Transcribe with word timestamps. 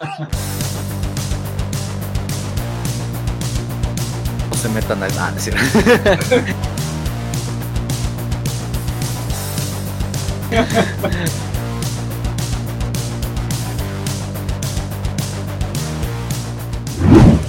no 0.00 0.06
se 4.56 4.68
metan 4.68 5.02
a... 5.02 5.06
Ah, 5.18 5.32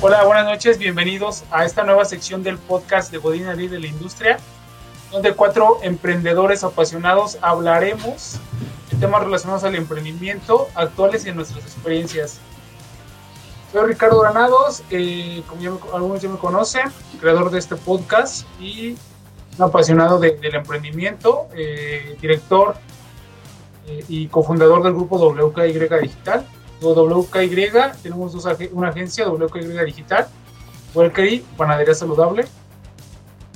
Hola, 0.01 0.23
buenas 0.23 0.45
noches, 0.45 0.77
bienvenidos 0.77 1.43
a 1.51 1.65
esta 1.65 1.83
nueva 1.83 2.05
sección 2.05 2.43
del 2.43 2.57
podcast 2.57 3.11
de 3.11 3.17
Godina 3.17 3.55
de 3.55 3.79
la 3.79 3.87
Industria, 3.87 4.37
donde 5.11 5.33
cuatro 5.33 5.79
emprendedores 5.81 6.63
apasionados 6.63 7.37
hablaremos 7.41 8.39
temas 8.99 9.23
relacionados 9.23 9.63
al 9.63 9.75
emprendimiento, 9.75 10.67
actuales 10.75 11.25
y 11.25 11.29
en 11.29 11.35
nuestras 11.37 11.63
experiencias. 11.63 12.39
Soy 13.71 13.87
Ricardo 13.87 14.21
Granados, 14.21 14.83
eh, 14.89 15.43
como 15.47 15.79
algunos 15.93 16.21
ya 16.21 16.29
me 16.29 16.37
conocen, 16.37 16.91
creador 17.19 17.51
de 17.51 17.59
este 17.59 17.75
podcast 17.75 18.47
y 18.59 18.97
un 19.57 19.63
apasionado 19.63 20.19
del 20.19 20.55
emprendimiento, 20.55 21.47
eh, 21.53 22.17
director 22.21 22.75
eh, 23.87 24.03
y 24.07 24.27
cofundador 24.27 24.83
del 24.83 24.93
grupo 24.93 25.17
WKY 25.17 25.73
Digital 26.01 26.47
WKY, 26.81 27.71
tenemos 28.03 28.35
una 28.71 28.89
agencia, 28.89 29.27
WKY 29.27 29.85
Digital, 29.85 30.27
WKY, 30.93 31.43
Panadería 31.57 31.95
Saludable. 31.95 32.45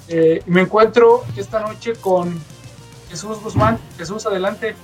Eh, 0.08 0.42
me 0.46 0.62
encuentro 0.62 1.24
esta 1.38 1.60
noche 1.60 1.94
con 1.94 2.40
Jesús 3.10 3.40
Guzmán. 3.42 3.80
Jesús, 3.98 4.26
adelante. 4.26 4.76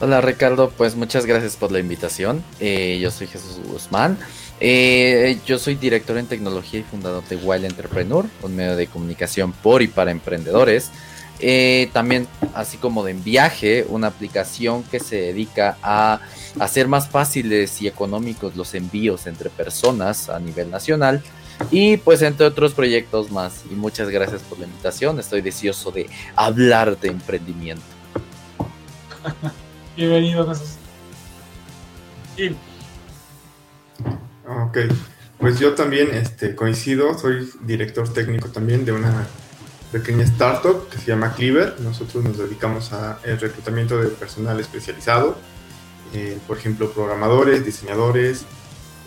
Hola 0.00 0.20
Ricardo, 0.20 0.70
pues 0.70 0.96
muchas 0.96 1.24
gracias 1.24 1.56
por 1.56 1.70
la 1.70 1.78
invitación. 1.78 2.42
Eh, 2.58 2.98
yo 3.00 3.12
soy 3.12 3.28
Jesús 3.28 3.60
Guzmán. 3.64 4.18
Eh, 4.58 5.38
yo 5.46 5.58
soy 5.58 5.76
director 5.76 6.18
en 6.18 6.26
tecnología 6.26 6.80
y 6.80 6.82
fundador 6.82 7.22
de 7.28 7.36
Wild 7.36 7.64
Entrepreneur, 7.64 8.26
un 8.42 8.56
medio 8.56 8.74
de 8.74 8.88
comunicación 8.88 9.52
por 9.52 9.82
y 9.82 9.86
para 9.86 10.10
emprendedores. 10.10 10.90
Eh, 11.38 11.90
también, 11.92 12.26
así 12.54 12.76
como 12.76 13.04
de 13.04 13.12
en 13.12 13.22
viaje, 13.22 13.86
una 13.88 14.08
aplicación 14.08 14.82
que 14.82 14.98
se 14.98 15.16
dedica 15.16 15.78
a 15.80 16.20
hacer 16.58 16.88
más 16.88 17.08
fáciles 17.08 17.80
y 17.80 17.86
económicos 17.86 18.56
los 18.56 18.74
envíos 18.74 19.28
entre 19.28 19.48
personas 19.48 20.28
a 20.28 20.40
nivel 20.40 20.70
nacional. 20.72 21.22
Y 21.70 21.98
pues 21.98 22.20
entre 22.22 22.46
otros 22.46 22.74
proyectos 22.74 23.30
más. 23.30 23.62
Y 23.70 23.74
muchas 23.74 24.08
gracias 24.08 24.42
por 24.42 24.58
la 24.58 24.66
invitación. 24.66 25.20
Estoy 25.20 25.40
deseoso 25.40 25.92
de 25.92 26.10
hablar 26.34 26.98
de 26.98 27.08
emprendimiento. 27.08 27.84
Bienvenido, 29.96 30.46
Jesús. 30.48 30.76
Ok, 34.46 34.78
pues 35.38 35.60
yo 35.60 35.74
también 35.74 36.12
este, 36.12 36.56
coincido, 36.56 37.16
soy 37.16 37.48
director 37.60 38.12
técnico 38.12 38.48
también 38.48 38.84
de 38.84 38.92
una 38.92 39.26
pequeña 39.92 40.24
startup 40.24 40.88
que 40.88 40.98
se 40.98 41.06
llama 41.06 41.34
Cleaver. 41.34 41.80
Nosotros 41.80 42.24
nos 42.24 42.36
dedicamos 42.38 42.92
al 42.92 43.38
reclutamiento 43.38 44.00
de 44.00 44.08
personal 44.08 44.58
especializado, 44.58 45.38
eh, 46.12 46.38
por 46.48 46.58
ejemplo, 46.58 46.90
programadores, 46.90 47.64
diseñadores, 47.64 48.46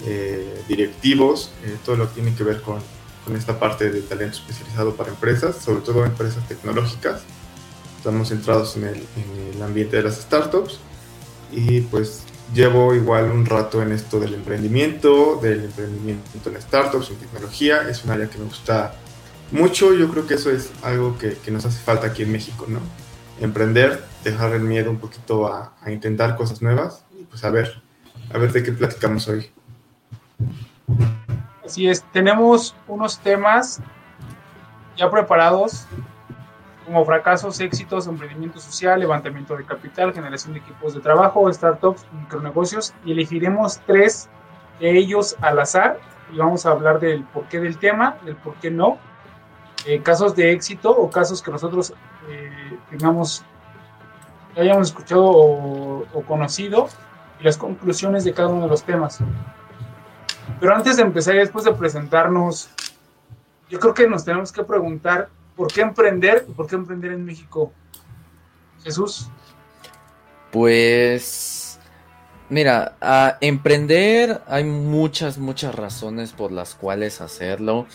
eh, 0.05 0.63
directivos, 0.69 1.52
eh, 1.65 1.75
todo 1.83 1.97
lo 1.97 2.08
que 2.08 2.21
tiene 2.21 2.33
que 2.33 2.45
ver 2.45 2.61
con, 2.61 2.80
con, 3.25 3.35
esta 3.35 3.59
parte 3.59 3.91
de 3.91 4.02
talento 4.02 4.38
especializado 4.38 4.95
para 4.95 5.09
empresas, 5.09 5.58
sobre 5.58 5.81
todo 5.81 6.05
empresas 6.05 6.47
tecnológicas. 6.47 7.23
Estamos 8.08 8.30
centrados 8.30 8.77
en 8.77 8.86
el, 8.86 8.95
en 8.95 9.53
el 9.53 9.61
ambiente 9.61 9.97
de 9.97 10.03
las 10.03 10.16
startups 10.16 10.80
y 11.52 11.81
pues 11.81 12.23
llevo 12.53 12.95
igual 12.95 13.30
un 13.30 13.45
rato 13.45 13.81
en 13.81 13.91
esto 13.91 14.17
del 14.17 14.33
emprendimiento, 14.33 15.38
del 15.41 15.66
emprendimiento 15.66 16.49
en 16.49 16.61
startups, 16.61 17.09
en 17.09 17.17
tecnología. 17.17 17.81
Es 17.89 18.05
un 18.05 18.11
área 18.11 18.30
que 18.30 18.38
me 18.38 18.45
gusta 18.45 18.94
mucho, 19.52 19.94
yo 19.94 20.09
creo 20.09 20.25
que 20.25 20.36
eso 20.36 20.49
es 20.49 20.72
algo 20.83 21.17
que, 21.17 21.37
nos 21.52 21.65
hace 21.65 21.80
falta 21.80 22.08
aquí 22.08 22.23
en 22.23 22.32
México, 22.32 22.65
¿no? 22.70 22.80
Emprender, 23.42 24.02
dejar 24.23 24.53
el 24.53 24.61
miedo 24.61 24.89
un 24.89 24.99
poquito 24.99 25.45
a, 25.45 25.73
intentar 25.87 26.37
cosas 26.37 26.61
nuevas 26.61 27.03
y 27.20 27.26
pues 27.26 27.43
a 27.43 27.49
ver, 27.49 27.82
a 28.33 28.37
ver 28.37 28.53
de 28.53 28.64
qué 28.64 28.71
platicamos 28.71 29.27
hoy. 29.27 29.52
Así 31.65 31.89
es, 31.89 32.05
tenemos 32.14 32.73
unos 32.87 33.20
temas 33.20 33.82
ya 34.95 35.11
preparados 35.11 35.86
como 36.87 37.03
fracasos, 37.03 37.59
éxitos, 37.59 38.08
emprendimiento 38.08 38.61
social, 38.61 38.98
levantamiento 39.02 39.58
de 39.58 39.65
capital, 39.65 40.14
generación 40.14 40.53
de 40.53 40.61
equipos 40.61 40.93
de 40.93 41.02
trabajo, 41.02 41.52
startups, 41.52 42.05
micronegocios 42.14 42.93
y 43.03 43.11
elegiremos 43.11 43.81
tres 43.86 44.30
de 44.80 44.97
ellos 44.97 45.36
al 45.42 45.59
azar 45.59 45.99
y 46.31 46.37
vamos 46.37 46.65
a 46.65 46.71
hablar 46.71 47.02
del 47.02 47.26
porqué 47.26 47.59
del 47.59 47.77
tema, 47.77 48.17
del 48.23 48.37
por 48.37 48.55
qué 48.55 48.71
no 48.71 48.97
eh, 49.86 50.02
casos 50.02 50.33
de 50.33 50.53
éxito 50.53 50.89
o 50.89 51.09
casos 51.09 51.42
que 51.42 51.52
nosotros 51.52 51.93
eh, 52.30 52.80
tengamos, 52.89 53.43
hayamos 54.55 54.87
escuchado 54.87 55.26
o, 55.26 56.23
conocido 56.26 56.87
y 57.42 57.43
las 57.43 57.58
conclusiones 57.58 58.23
de 58.23 58.33
cada 58.33 58.47
uno 58.47 58.64
de 58.64 58.70
los 58.70 58.83
temas. 58.83 59.20
Pero 60.61 60.73
antes 60.73 60.95
de 60.95 61.03
empezar 61.03 61.36
y 61.36 61.39
después 61.39 61.65
de 61.65 61.73
presentarnos, 61.73 62.70
yo 63.70 63.77
creo 63.77 63.93
que 63.93 64.08
nos 64.08 64.23
tenemos 64.23 64.53
que 64.53 64.64
preguntar 64.64 65.30
por 65.58 65.73
qué 65.73 65.82
emprender 65.82 66.45
por 66.56 66.68
qué 66.68 66.76
emprender 66.76 67.12
en 67.12 67.26
México. 67.26 67.73
Jesús. 68.84 69.28
Pues, 70.52 71.78
mira, 72.50 72.95
a 73.02 73.38
emprender 73.42 74.42
hay 74.48 74.64
muchas, 74.64 75.38
muchas 75.38 75.76
razones 75.76 76.32
por 76.32 76.54
las 76.54 76.76
cuales 76.76 77.20
hacerlo 77.20 77.86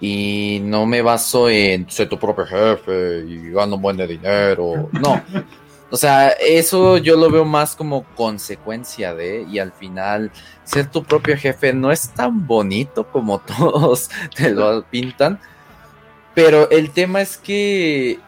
y 0.00 0.60
no 0.62 0.86
me 0.86 1.02
baso 1.02 1.50
en 1.50 1.90
ser 1.90 2.08
tu 2.08 2.18
propio 2.18 2.46
jefe 2.46 3.24
y 3.28 3.50
gano 3.50 3.76
un 3.76 3.82
buen 3.82 3.96
de 3.98 4.06
dinero. 4.06 4.88
No. 4.92 5.22
O 5.90 5.96
sea, 5.96 6.28
eso 6.30 6.98
yo 6.98 7.16
lo 7.16 7.30
veo 7.30 7.44
más 7.44 7.74
como 7.74 8.04
consecuencia 8.14 9.12
de, 9.12 9.42
y 9.50 9.58
al 9.58 9.72
final, 9.72 10.30
ser 10.64 10.86
tu 10.86 11.02
propio 11.02 11.36
jefe 11.36 11.72
no 11.72 11.90
es 11.90 12.10
tan 12.10 12.46
bonito 12.46 13.08
como 13.08 13.40
todos 13.58 14.08
te 14.34 14.50
lo 14.50 14.84
pintan. 14.84 15.40
Pero 16.34 16.70
el 16.70 16.90
tema 16.90 17.20
es 17.20 17.36
que, 17.36 18.18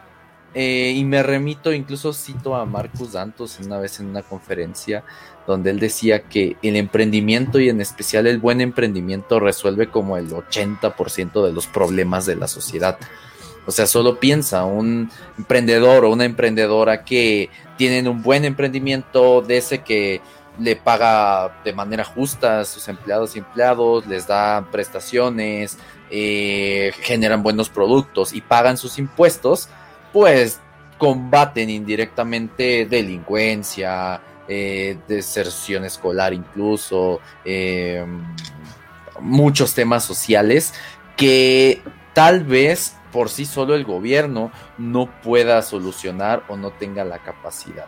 eh, 0.53 0.93
y 0.95 1.03
me 1.05 1.23
remito, 1.23 1.71
incluso 1.71 2.13
cito 2.13 2.55
a 2.55 2.65
Marcus 2.65 3.13
Dantos 3.13 3.59
una 3.59 3.79
vez 3.79 3.99
en 3.99 4.07
una 4.07 4.21
conferencia, 4.21 5.03
donde 5.47 5.71
él 5.71 5.79
decía 5.79 6.23
que 6.23 6.57
el 6.61 6.75
emprendimiento 6.75 7.59
y 7.59 7.69
en 7.69 7.81
especial 7.81 8.27
el 8.27 8.39
buen 8.39 8.61
emprendimiento 8.61 9.39
resuelve 9.39 9.89
como 9.89 10.17
el 10.17 10.29
80% 10.29 11.45
de 11.45 11.53
los 11.53 11.67
problemas 11.67 12.25
de 12.25 12.35
la 12.35 12.47
sociedad. 12.47 12.97
O 13.65 13.71
sea, 13.71 13.87
solo 13.87 14.19
piensa 14.19 14.65
un 14.65 15.09
emprendedor 15.37 16.03
o 16.03 16.11
una 16.11 16.25
emprendedora 16.25 17.05
que 17.05 17.49
tienen 17.77 18.07
un 18.07 18.21
buen 18.21 18.43
emprendimiento 18.43 19.41
de 19.41 19.57
ese 19.57 19.79
que 19.79 20.21
le 20.59 20.75
paga 20.75 21.61
de 21.63 21.73
manera 21.73 22.03
justa 22.03 22.59
a 22.59 22.65
sus 22.65 22.87
empleados 22.87 23.35
y 23.35 23.39
empleados, 23.39 24.05
les 24.05 24.27
da 24.27 24.67
prestaciones, 24.71 25.77
eh, 26.15 26.93
generan 27.01 27.41
buenos 27.41 27.69
productos 27.69 28.33
y 28.33 28.41
pagan 28.41 28.77
sus 28.77 28.99
impuestos, 28.99 29.67
pues 30.11 30.59
combaten 30.99 31.71
indirectamente 31.71 32.85
delincuencia, 32.85 34.21
eh, 34.47 34.99
deserción 35.07 35.85
escolar 35.85 36.31
incluso, 36.31 37.19
eh, 37.43 38.05
muchos 39.21 39.73
temas 39.73 40.03
sociales 40.03 40.75
que 41.17 41.81
tal 42.13 42.43
vez 42.43 42.95
por 43.11 43.29
sí 43.29 43.45
solo 43.45 43.73
el 43.73 43.83
gobierno 43.83 44.51
no 44.77 45.09
pueda 45.23 45.63
solucionar 45.63 46.43
o 46.47 46.57
no 46.57 46.69
tenga 46.73 47.03
la 47.03 47.23
capacidad. 47.23 47.87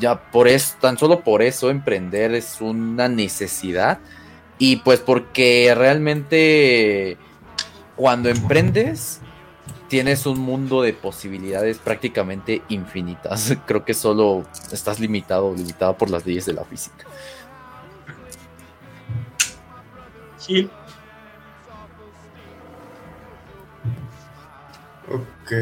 Ya 0.00 0.20
por 0.32 0.48
eso, 0.48 0.74
tan 0.80 0.98
solo 0.98 1.20
por 1.20 1.42
eso 1.42 1.70
emprender 1.70 2.34
es 2.34 2.60
una 2.60 3.08
necesidad 3.08 4.00
y 4.58 4.76
pues 4.76 4.98
porque 4.98 5.72
realmente 5.76 7.18
cuando 7.96 8.28
emprendes 8.28 9.20
tienes 9.88 10.24
un 10.24 10.40
mundo 10.40 10.80
de 10.80 10.94
posibilidades 10.94 11.78
prácticamente 11.78 12.62
infinitas. 12.68 13.56
Creo 13.66 13.84
que 13.84 13.94
solo 13.94 14.44
estás 14.72 14.98
limitado 14.98 15.54
limitado 15.54 15.96
por 15.98 16.08
las 16.08 16.24
leyes 16.24 16.46
de 16.46 16.54
la 16.54 16.64
física. 16.64 17.04
Sí. 20.38 20.70
Ok. 25.08 25.52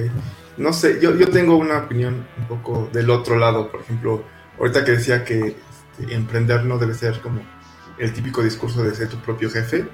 No 0.57 0.73
sé, 0.73 1.01
yo, 1.01 1.17
yo 1.17 1.29
tengo 1.29 1.57
una 1.57 1.79
opinión 1.79 2.27
un 2.39 2.45
poco 2.47 2.89
del 2.93 3.11
otro 3.11 3.37
lado. 3.37 3.71
Por 3.71 3.81
ejemplo, 3.81 4.23
ahorita 4.59 4.85
que 4.85 4.93
decía 4.93 5.25
que 5.25 5.57
este, 5.99 6.15
emprender 6.15 6.65
no 6.65 6.79
debe 6.79 6.95
ser 6.95 7.21
como 7.21 7.41
el 7.99 8.13
típico 8.13 8.43
discurso 8.43 8.83
de 8.83 8.95
ser 8.95 9.09
tu 9.09 9.17
propio 9.19 9.51
jefe 9.51 9.89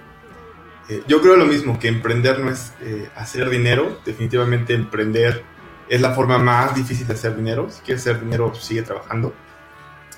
eh, 0.88 1.02
yo 1.06 1.20
creo 1.20 1.36
lo 1.36 1.46
mismo, 1.46 1.78
que 1.78 1.88
emprender 1.88 2.38
no 2.40 2.50
es 2.50 2.72
eh, 2.80 3.08
hacer 3.16 3.50
dinero, 3.50 4.00
definitivamente 4.04 4.74
emprender 4.74 5.42
es 5.88 6.00
la 6.00 6.12
forma 6.12 6.38
más 6.38 6.74
difícil 6.74 7.06
de 7.06 7.14
hacer 7.14 7.36
dinero, 7.36 7.70
si 7.70 7.80
quieres 7.80 8.02
hacer 8.02 8.20
dinero 8.20 8.54
sigue 8.54 8.82
trabajando. 8.82 9.34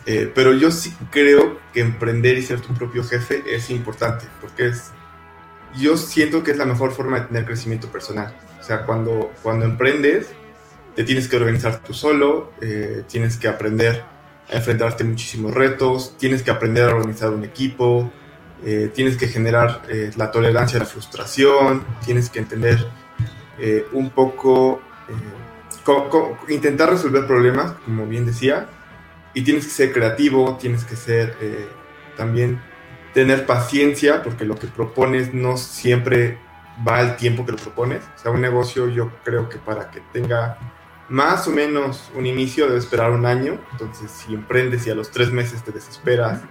Eh, 0.06 0.30
pero 0.34 0.54
yo 0.54 0.70
sí 0.70 0.94
creo 1.10 1.58
que 1.72 1.80
emprender 1.80 2.38
y 2.38 2.42
ser 2.42 2.60
tu 2.60 2.72
propio 2.74 3.04
jefe 3.04 3.42
es 3.46 3.68
importante, 3.70 4.26
porque 4.40 4.68
es, 4.68 4.90
yo 5.76 5.96
siento 5.96 6.42
que 6.42 6.52
es 6.52 6.56
la 6.56 6.64
mejor 6.64 6.92
forma 6.92 7.20
de 7.20 7.26
tener 7.26 7.44
crecimiento 7.44 7.88
personal. 7.88 8.34
O 8.58 8.62
sea, 8.62 8.84
cuando, 8.86 9.32
cuando 9.42 9.66
emprendes, 9.66 10.28
te 10.94 11.04
tienes 11.04 11.28
que 11.28 11.36
organizar 11.36 11.80
tú 11.80 11.92
solo, 11.92 12.52
eh, 12.60 13.04
tienes 13.06 13.36
que 13.36 13.48
aprender 13.48 14.02
a 14.50 14.56
enfrentarte 14.56 15.04
a 15.04 15.06
muchísimos 15.06 15.52
retos, 15.52 16.16
tienes 16.18 16.42
que 16.42 16.50
aprender 16.50 16.88
a 16.88 16.94
organizar 16.94 17.30
un 17.30 17.44
equipo, 17.44 18.10
eh, 18.64 18.90
tienes 18.94 19.16
que 19.16 19.28
generar 19.28 19.82
eh, 19.88 20.10
la 20.16 20.31
tolerancia 20.31 20.78
a 20.78 20.81
la 20.81 20.87
frustración, 20.87 21.84
tienes 22.05 22.31
que 22.31 22.40
entender 22.40 22.87
un 23.93 24.10
poco, 24.10 24.81
intentar 26.49 26.90
resolver 26.90 27.26
problemas, 27.26 27.72
como 27.84 28.06
bien 28.06 28.25
decía, 28.25 28.69
y 29.34 29.43
tienes 29.43 29.64
que 29.64 29.72
ser 29.72 29.93
creativo, 29.93 30.56
tienes 30.60 30.84
que 30.84 30.94
ser 30.94 31.34
también 32.16 32.60
tener 33.14 33.46
paciencia, 33.46 34.22
porque 34.22 34.44
lo 34.44 34.55
que 34.55 34.69
propones 34.69 35.34
no 35.34 35.56
siempre 35.56 36.38
va 36.87 36.99
al 36.99 37.16
tiempo 37.16 37.44
que 37.44 37.52
lo 37.52 37.58
propones. 37.58 38.04
O 38.14 38.19
sea, 38.19 38.31
un 38.31 38.40
negocio 38.40 38.88
yo 38.88 39.11
creo 39.25 39.49
que 39.49 39.58
para 39.58 39.90
que 39.90 40.00
tenga 40.12 40.56
más 41.08 41.49
o 41.49 41.50
menos 41.50 42.11
un 42.14 42.26
inicio 42.26 42.66
debe 42.66 42.78
esperar 42.78 43.11
un 43.11 43.26
año. 43.26 43.58
Entonces, 43.72 44.11
si 44.11 44.34
emprendes 44.34 44.87
y 44.87 44.90
a 44.90 44.94
los 44.94 45.11
tres 45.11 45.32
meses 45.32 45.64
te 45.64 45.72
desesperas, 45.72 46.43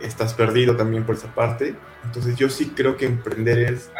estás 0.00 0.34
perdido 0.34 0.76
también 0.76 1.04
por 1.04 1.14
esa 1.14 1.34
parte. 1.34 1.74
Entonces, 2.04 2.36
yo 2.36 2.48
sí 2.48 2.72
creo 2.74 2.96
que 2.96 3.06
emprender 3.06 3.58
es 3.58 3.90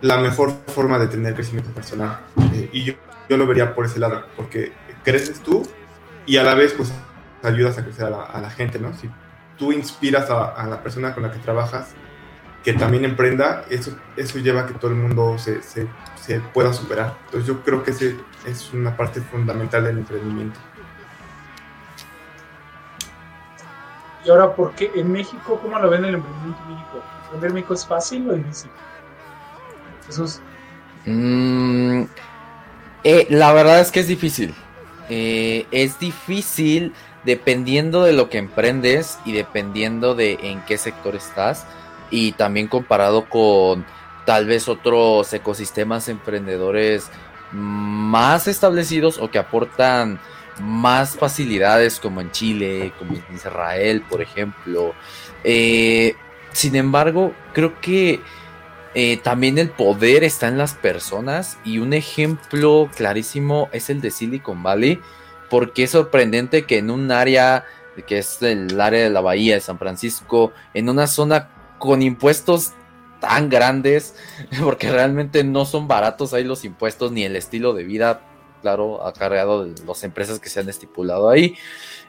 la 0.00 0.18
mejor 0.18 0.52
forma 0.68 0.98
de 0.98 1.08
tener 1.08 1.34
crecimiento 1.34 1.70
personal. 1.70 2.20
Eh, 2.54 2.70
y 2.72 2.84
yo, 2.84 2.94
yo, 3.28 3.36
lo 3.36 3.46
vería 3.46 3.74
por 3.74 3.86
ese 3.86 3.98
lado, 3.98 4.24
porque 4.36 4.72
creces 5.04 5.40
tú 5.40 5.62
y 6.26 6.36
a 6.36 6.42
la 6.42 6.54
vez, 6.54 6.74
pues, 6.74 6.92
ayudas 7.42 7.78
a 7.78 7.84
crecer 7.84 8.06
a 8.06 8.40
la, 8.40 8.50
gente, 8.50 8.78
¿no? 8.78 8.94
Si 8.94 9.08
tú 9.56 9.72
inspiras 9.72 10.30
a, 10.30 10.46
a, 10.46 10.66
la 10.66 10.82
persona 10.82 11.14
con 11.14 11.22
la 11.22 11.32
que 11.32 11.38
trabajas 11.38 11.94
que 12.62 12.72
también 12.72 13.04
emprenda, 13.04 13.64
eso, 13.70 13.96
eso 14.16 14.38
lleva 14.38 14.62
a 14.62 14.66
que 14.66 14.74
todo 14.74 14.90
el 14.90 14.96
mundo 14.96 15.38
se, 15.38 15.62
se, 15.62 15.86
se 16.20 16.40
pueda 16.40 16.72
superar. 16.72 17.16
Entonces, 17.26 17.46
yo 17.46 17.62
creo 17.62 17.82
que 17.82 17.92
ese 17.92 18.16
es 18.46 18.72
una 18.72 18.96
parte 18.96 19.20
fundamental 19.20 19.84
del 19.84 19.98
emprendimiento. 19.98 20.58
Y 24.28 24.30
ahora, 24.30 24.54
¿por 24.54 24.72
qué 24.72 24.90
en 24.94 25.10
México, 25.10 25.58
cómo 25.62 25.78
lo 25.78 25.88
ven 25.88 26.04
el 26.04 26.16
emprendimiento 26.16 26.60
en 26.64 26.74
México? 26.74 27.02
¿Emprender 27.22 27.48
en 27.48 27.54
México 27.54 27.72
es 27.72 27.86
fácil 27.86 28.28
o 28.28 28.34
difícil? 28.34 28.70
Jesús. 30.06 30.40
Mm, 31.06 32.02
eh, 33.04 33.26
la 33.30 33.54
verdad 33.54 33.80
es 33.80 33.90
que 33.90 34.00
es 34.00 34.06
difícil. 34.06 34.54
Eh, 35.08 35.66
es 35.70 35.98
difícil 35.98 36.92
dependiendo 37.24 38.04
de 38.04 38.12
lo 38.12 38.28
que 38.28 38.36
emprendes 38.36 39.18
y 39.24 39.32
dependiendo 39.32 40.14
de 40.14 40.38
en 40.42 40.62
qué 40.66 40.76
sector 40.76 41.16
estás 41.16 41.64
y 42.10 42.32
también 42.32 42.68
comparado 42.68 43.30
con 43.30 43.86
tal 44.26 44.44
vez 44.44 44.68
otros 44.68 45.32
ecosistemas 45.32 46.06
emprendedores 46.06 47.10
más 47.50 48.46
establecidos 48.46 49.16
o 49.16 49.30
que 49.30 49.38
aportan 49.38 50.20
más 50.60 51.16
facilidades 51.16 52.00
como 52.00 52.20
en 52.20 52.30
Chile, 52.30 52.92
como 52.98 53.14
en 53.14 53.24
Israel, 53.34 54.02
por 54.08 54.22
ejemplo. 54.22 54.94
Eh, 55.44 56.14
sin 56.52 56.76
embargo, 56.76 57.32
creo 57.52 57.80
que 57.80 58.20
eh, 58.94 59.18
también 59.18 59.58
el 59.58 59.70
poder 59.70 60.24
está 60.24 60.48
en 60.48 60.58
las 60.58 60.74
personas 60.74 61.58
y 61.64 61.78
un 61.78 61.92
ejemplo 61.92 62.90
clarísimo 62.96 63.68
es 63.72 63.90
el 63.90 64.00
de 64.00 64.10
Silicon 64.10 64.62
Valley, 64.62 65.00
porque 65.50 65.84
es 65.84 65.90
sorprendente 65.90 66.64
que 66.64 66.78
en 66.78 66.90
un 66.90 67.10
área 67.10 67.64
que 68.06 68.18
es 68.18 68.42
el 68.42 68.80
área 68.80 69.02
de 69.02 69.10
la 69.10 69.20
bahía 69.20 69.54
de 69.54 69.60
San 69.60 69.78
Francisco, 69.78 70.52
en 70.74 70.88
una 70.88 71.06
zona 71.06 71.50
con 71.78 72.02
impuestos 72.02 72.72
tan 73.20 73.48
grandes, 73.48 74.14
porque 74.62 74.90
realmente 74.90 75.44
no 75.44 75.64
son 75.64 75.88
baratos 75.88 76.32
ahí 76.32 76.44
los 76.44 76.64
impuestos 76.64 77.12
ni 77.12 77.24
el 77.24 77.36
estilo 77.36 77.74
de 77.74 77.84
vida, 77.84 78.20
claro, 78.60 79.06
acarreado 79.06 79.64
de 79.64 79.84
las 79.84 80.04
empresas 80.04 80.38
que 80.38 80.48
se 80.48 80.60
han 80.60 80.68
estipulado 80.68 81.28
ahí. 81.28 81.54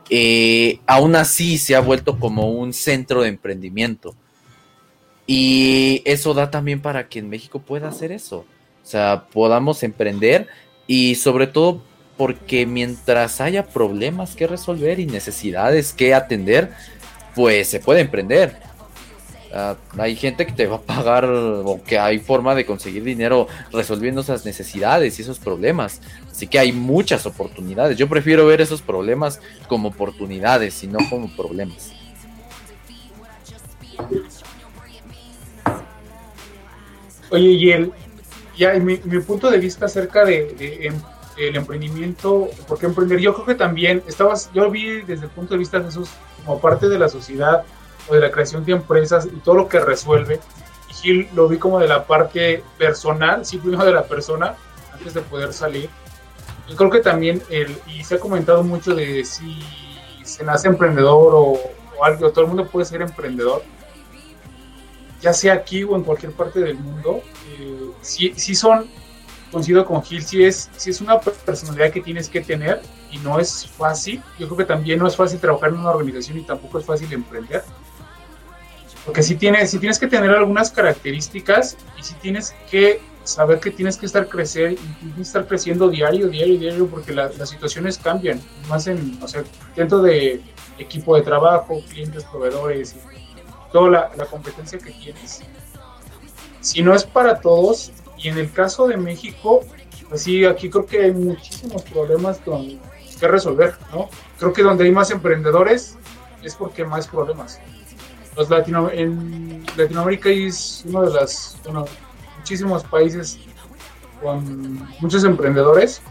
Eh, 0.10 0.80
aún 0.88 1.16
así 1.16 1.57
se 1.57 1.75
ha 1.75 1.80
vuelto 1.80 2.19
como 2.19 2.51
un 2.51 2.74
centro 2.74 3.22
de 3.22 3.30
emprendimiento. 3.30 4.16
Y 5.28 6.01
eso 6.06 6.34
da 6.34 6.50
también 6.50 6.81
para 6.81 7.07
que 7.07 7.19
en 7.19 7.30
México 7.30 7.60
pueda 7.60 7.90
hacer 7.90 8.12
eso. 8.12 8.46
O 8.84 8.86
sea, 8.86 9.28
podamos 9.31 9.84
emprender 9.84 10.48
y 10.88 11.16
sobre 11.16 11.48
todo 11.48 11.84
porque 12.18 12.66
mientras 12.66 13.40
haya 13.40 13.68
problemas 13.68 14.36
que 14.36 14.48
resolver 14.48 15.00
y 15.00 15.06
necesidades 15.06 15.94
que 15.94 16.13
atender, 16.13 16.72
pues 17.36 17.68
se 17.68 17.80
puede 17.80 18.02
emprender 18.02 18.69
Uh, 19.51 19.75
hay 20.00 20.16
gente 20.16 20.46
que 20.46 20.51
te 20.51 20.68
va 20.68 20.75
a 20.75 20.81
pagar 20.81 21.25
o 21.25 21.81
que 21.84 21.98
hay 21.98 22.19
forma 22.19 22.54
de 22.54 22.68
conseguir 22.68 23.04
dinero 23.04 23.48
resolviendo 23.72 24.22
esas 24.22 24.46
necesidades 24.46 25.18
y 25.18 25.24
esos 25.24 25.40
problemas. 25.40 26.01
Así 26.30 26.46
que 26.46 26.60
hay 26.60 26.72
muchas 26.72 27.25
oportunidades. 27.25 27.98
Yo 27.98 28.07
prefiero 28.07 28.46
ver 28.46 28.62
esos 28.62 28.84
problemas 28.84 29.42
como 29.68 29.90
oportunidades 29.90 30.84
y 30.84 30.88
no 30.88 31.00
como 31.10 31.36
problemas. 31.36 31.94
Oye, 37.31 37.50
y 37.50 37.72
el, 37.72 37.92
ya, 38.56 38.74
mi, 38.74 38.98
punto 38.98 39.50
de 39.50 39.57
vista 39.57 39.88
acerca 39.88 40.25
de, 40.25 40.54
de, 40.54 40.88
em, 40.88 40.95
el 41.38 41.56
emprendimiento, 41.56 42.50
porque 42.68 42.86
emprender, 42.86 43.19
yo 43.19 43.34
creo 43.34 43.45
que 43.45 43.56
también 43.56 44.04
estabas, 44.07 44.52
yo 44.54 44.69
vi 44.69 45.02
desde 45.02 45.25
el 45.25 45.31
punto 45.31 45.54
de 45.56 45.60
vista 45.60 45.80
de 45.80 45.86
Jesús 45.86 46.10
como 46.45 46.60
parte 46.60 46.88
de 46.88 47.00
la 47.00 47.10
sociedad 47.10 47.63
o 48.10 48.14
de 48.14 48.22
la 48.22 48.32
creación 48.32 48.66
de 48.66 48.74
empresas 48.74 49.26
y 49.26 49.38
todo 49.40 49.56
lo 49.56 49.70
que 49.70 49.80
resuelve. 49.80 50.40
Y 50.90 50.94
Gil 50.94 51.30
lo 51.34 51.48
vi 51.48 51.58
como 51.58 51.80
de 51.80 51.88
la 51.88 52.06
parte 52.06 52.64
personal, 52.78 53.46
sí, 53.46 53.58
primero 53.58 53.86
de 53.86 53.94
la 53.94 54.04
persona, 54.04 54.56
antes 54.94 55.14
de 55.14 55.22
poder 55.22 55.54
salir. 55.54 55.90
Yo 56.68 56.76
creo 56.76 56.90
que 56.90 57.00
también, 57.00 57.42
el, 57.50 57.78
y 57.88 58.04
se 58.04 58.16
ha 58.16 58.20
comentado 58.20 58.64
mucho 58.64 58.94
de 58.94 59.24
si 59.26 59.64
se 60.24 60.44
nace 60.44 60.68
emprendedor 60.68 61.34
o, 61.34 61.60
o 61.98 62.04
algo, 62.04 62.32
todo 62.32 62.42
el 62.42 62.48
mundo 62.48 62.68
puede 62.68 62.86
ser 62.86 63.02
emprendedor, 63.02 63.64
ya 65.22 65.34
sea 65.34 65.54
aquí 65.54 65.84
o 65.84 65.96
en 65.96 66.04
cualquier 66.04 66.32
parte 66.32 66.60
del 66.60 66.78
mundo, 66.78 67.22
eh, 67.48 67.92
sí, 68.02 68.34
sí 68.36 68.56
son, 68.56 68.90
coincido 69.52 69.86
con 69.86 70.02
Gil, 70.04 70.24
sí 70.24 70.44
es, 70.44 70.70
sí 70.78 70.92
es 70.92 71.02
una 71.02 71.20
personalidad 71.20 71.92
que 71.92 72.02
tienes 72.02 72.30
que 72.30 72.42
tener 72.42 72.82
y 73.12 73.18
no 73.18 73.40
es 73.40 73.68
fácil. 73.68 74.22
Yo 74.38 74.48
creo 74.48 74.58
que 74.58 74.66
también 74.66 75.00
no 75.00 75.08
es 75.08 75.16
fácil 75.16 75.40
trabajar 75.40 75.70
en 75.70 75.80
una 75.80 75.92
organización 75.92 76.38
y 76.38 76.44
tampoco 76.44 76.80
es 76.80 76.86
fácil 76.86 77.12
emprender. 77.12 77.64
Porque 79.10 79.24
si 79.24 79.38
tienes, 79.38 79.72
si 79.72 79.80
tienes 79.80 79.98
que 79.98 80.06
tener 80.06 80.30
algunas 80.30 80.69
características 80.69 81.76
y 82.00 82.04
si 82.04 82.14
tienes 82.14 82.54
que 82.69 83.02
saber 83.24 83.60
que 83.60 83.72
tienes 83.72 83.98
que 83.98 84.06
estar 84.06 84.30
crecer 84.30 84.78
y 85.18 85.19
estar 85.19 85.48
creciendo 85.48 85.90
diario, 85.90 86.28
diario, 86.28 86.60
diario, 86.60 86.86
porque 86.86 87.12
la, 87.12 87.31
las 87.36 87.50
situaciones 87.50 87.98
cambian, 87.98 88.40
más 88.68 88.86
en, 88.86 89.18
o 89.19 89.28
sea, 89.28 89.44
dentro 89.76 90.04
de 90.04 90.44
equipo 90.78 91.16
de 91.16 91.24
trabajo, 91.24 91.81
clientes, 91.90 92.24
proveedores, 92.26 92.98
toda 93.72 93.90
la, 93.90 94.12
la 94.16 94.28
competencia 94.28 94.78
que 94.78 94.92
tienes. 94.92 95.42
Si 96.62 96.83
no 96.83 96.94
es 96.94 97.04
para 97.04 97.42
todos, 97.42 97.92
y 98.16 98.28
en 98.28 98.38
el 98.38 98.52
caso 98.52 98.88
de 98.88 98.98
México, 98.98 99.62
pues 100.07 100.22
sí, 100.22 100.45
aquí 100.45 100.69
creo 100.69 100.86
que 100.86 101.02
hay 101.06 101.14
muchísimos 101.14 101.81
problemas 101.81 102.38
con, 102.45 102.80
que 103.19 103.28
resolver, 103.28 103.74
¿no? 103.92 104.07
Creo 104.38 104.54
que 104.54 104.62
donde 104.62 104.83
hay 104.83 104.92
más 104.92 105.10
emprendedores 105.10 105.98
es 106.44 106.54
porque 106.54 106.83
hay 106.83 106.88
más 106.88 107.07
problemas 107.07 107.60
Latino, 108.48 108.90
en 108.90 109.66
Latinoamérica 109.76 110.30
es 110.30 110.84
uno 110.86 111.02
de 111.02 111.19
los 111.19 111.58
bueno, 111.64 111.86
muchísimos 112.38 112.84
países 112.84 113.40
con 114.22 114.88
muchos 115.00 115.24
emprendedores 115.24 116.02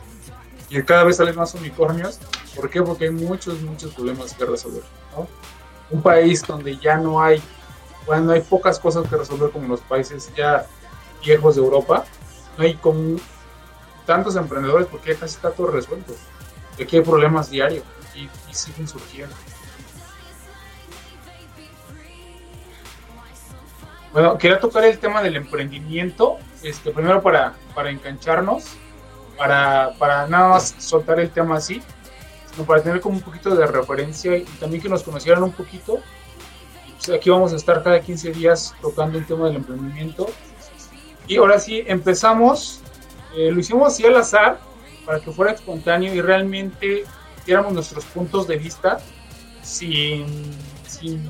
y 0.69 0.83
cada 0.83 1.05
vez 1.05 1.17
salen 1.17 1.37
más 1.37 1.55
unicornios. 1.55 2.19
¿Por 2.55 2.69
qué? 2.69 2.83
Porque 2.83 3.05
hay 3.05 3.11
muchos, 3.11 3.61
muchos 3.63 3.95
problemas 3.95 4.35
que 4.35 4.45
resolver. 4.45 4.83
Un 5.91 6.03
país 6.03 6.47
donde 6.47 6.77
ya 6.77 6.99
no 6.99 7.23
hay, 7.23 7.41
bueno, 8.05 8.33
hay 8.33 8.43
pocas 8.43 8.79
cosas 8.79 9.09
que 9.09 9.17
resolver 9.17 9.51
como 9.51 9.69
los 9.69 9.81
países 9.81 10.31
ya 10.37 10.67
viejos 11.25 11.55
de 11.55 11.63
Europa. 11.63 12.05
No 12.59 12.65
hay 12.65 12.75
como 12.75 13.19
tantos 14.05 14.37
emprendedores 14.37 14.87
porque 14.89 15.15
ya 15.15 15.21
casi 15.21 15.37
está 15.37 15.51
todo 15.51 15.69
resuelto. 15.69 16.15
Aquí 16.81 16.97
hay 16.97 17.03
problemas 17.03 17.51
diarios 17.51 17.85
y 18.15 18.29
siguen 18.55 18.89
surgiendo. 18.89 19.35
Bueno, 24.13 24.39
quería 24.39 24.59
tocar 24.59 24.85
el 24.85 24.99
tema 24.99 25.23
del 25.23 25.37
emprendimiento, 25.37 26.39
este, 26.63 26.91
primero 26.91 27.23
para, 27.23 27.55
para 27.75 27.91
engancharnos, 27.91 28.65
para, 29.37 29.93
para 29.99 30.27
nada 30.27 30.49
más 30.49 30.75
soltar 30.79 31.21
el 31.21 31.31
tema 31.31 31.57
así, 31.57 31.83
sino 32.51 32.65
para 32.65 32.83
tener 32.83 33.01
como 33.01 33.17
un 33.17 33.23
poquito 33.23 33.55
de 33.55 33.67
referencia 33.67 34.37
y 34.37 34.45
también 34.61 34.83
que 34.83 34.89
nos 34.89 35.03
conocieran 35.03 35.43
un 35.43 35.53
poquito. 35.53 36.01
Pues 36.97 37.11
aquí 37.11 37.31
vamos 37.31 37.53
a 37.53 37.57
estar 37.57 37.83
cada 37.83 38.01
15 38.01 38.33
días 38.33 38.75
tocando 38.81 39.19
el 39.19 39.27
tema 39.27 39.47
del 39.47 39.57
emprendimiento. 39.57 40.27
Y 41.27 41.37
ahora 41.37 41.61
sí, 41.61 41.85
empezamos, 41.87 42.81
eh, 43.37 43.51
lo 43.53 43.61
hicimos 43.61 43.93
así 43.93 44.05
al 44.07 44.17
azar, 44.17 44.59
para 45.05 45.21
que 45.21 45.31
fuera 45.31 45.53
espontáneo 45.53 46.15
y 46.15 46.21
realmente 46.21 47.05
diéramos 47.47 47.73
nuestros 47.73 48.05
puntos 48.07 48.49
de 48.49 48.57
vista 48.57 48.99
sin, 49.63 50.27
sin 50.87 51.29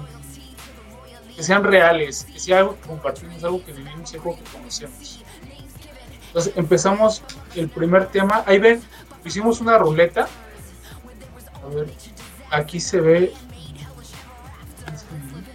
que 1.38 1.45
sean 1.45 1.62
reales, 1.62 2.25
que 2.25 2.40
sea 2.40 2.59
algo 2.59 2.75
que 2.75 2.88
compartimos, 2.88 3.45
algo 3.45 3.64
que 3.64 3.73
vivimos, 3.73 4.12
algo 4.12 4.37
que 4.37 4.42
conocemos. 4.50 5.21
Entonces 6.26 6.52
empezamos 6.57 7.23
el 7.54 7.68
primer 7.68 8.09
tema. 8.09 8.42
Ahí 8.45 8.59
ven, 8.59 8.83
hicimos 9.25 9.61
una 9.61 9.78
ruleta. 9.78 10.26
A 11.64 11.68
ver, 11.73 11.95
aquí 12.50 12.80
se 12.80 13.00
ve. 13.00 13.33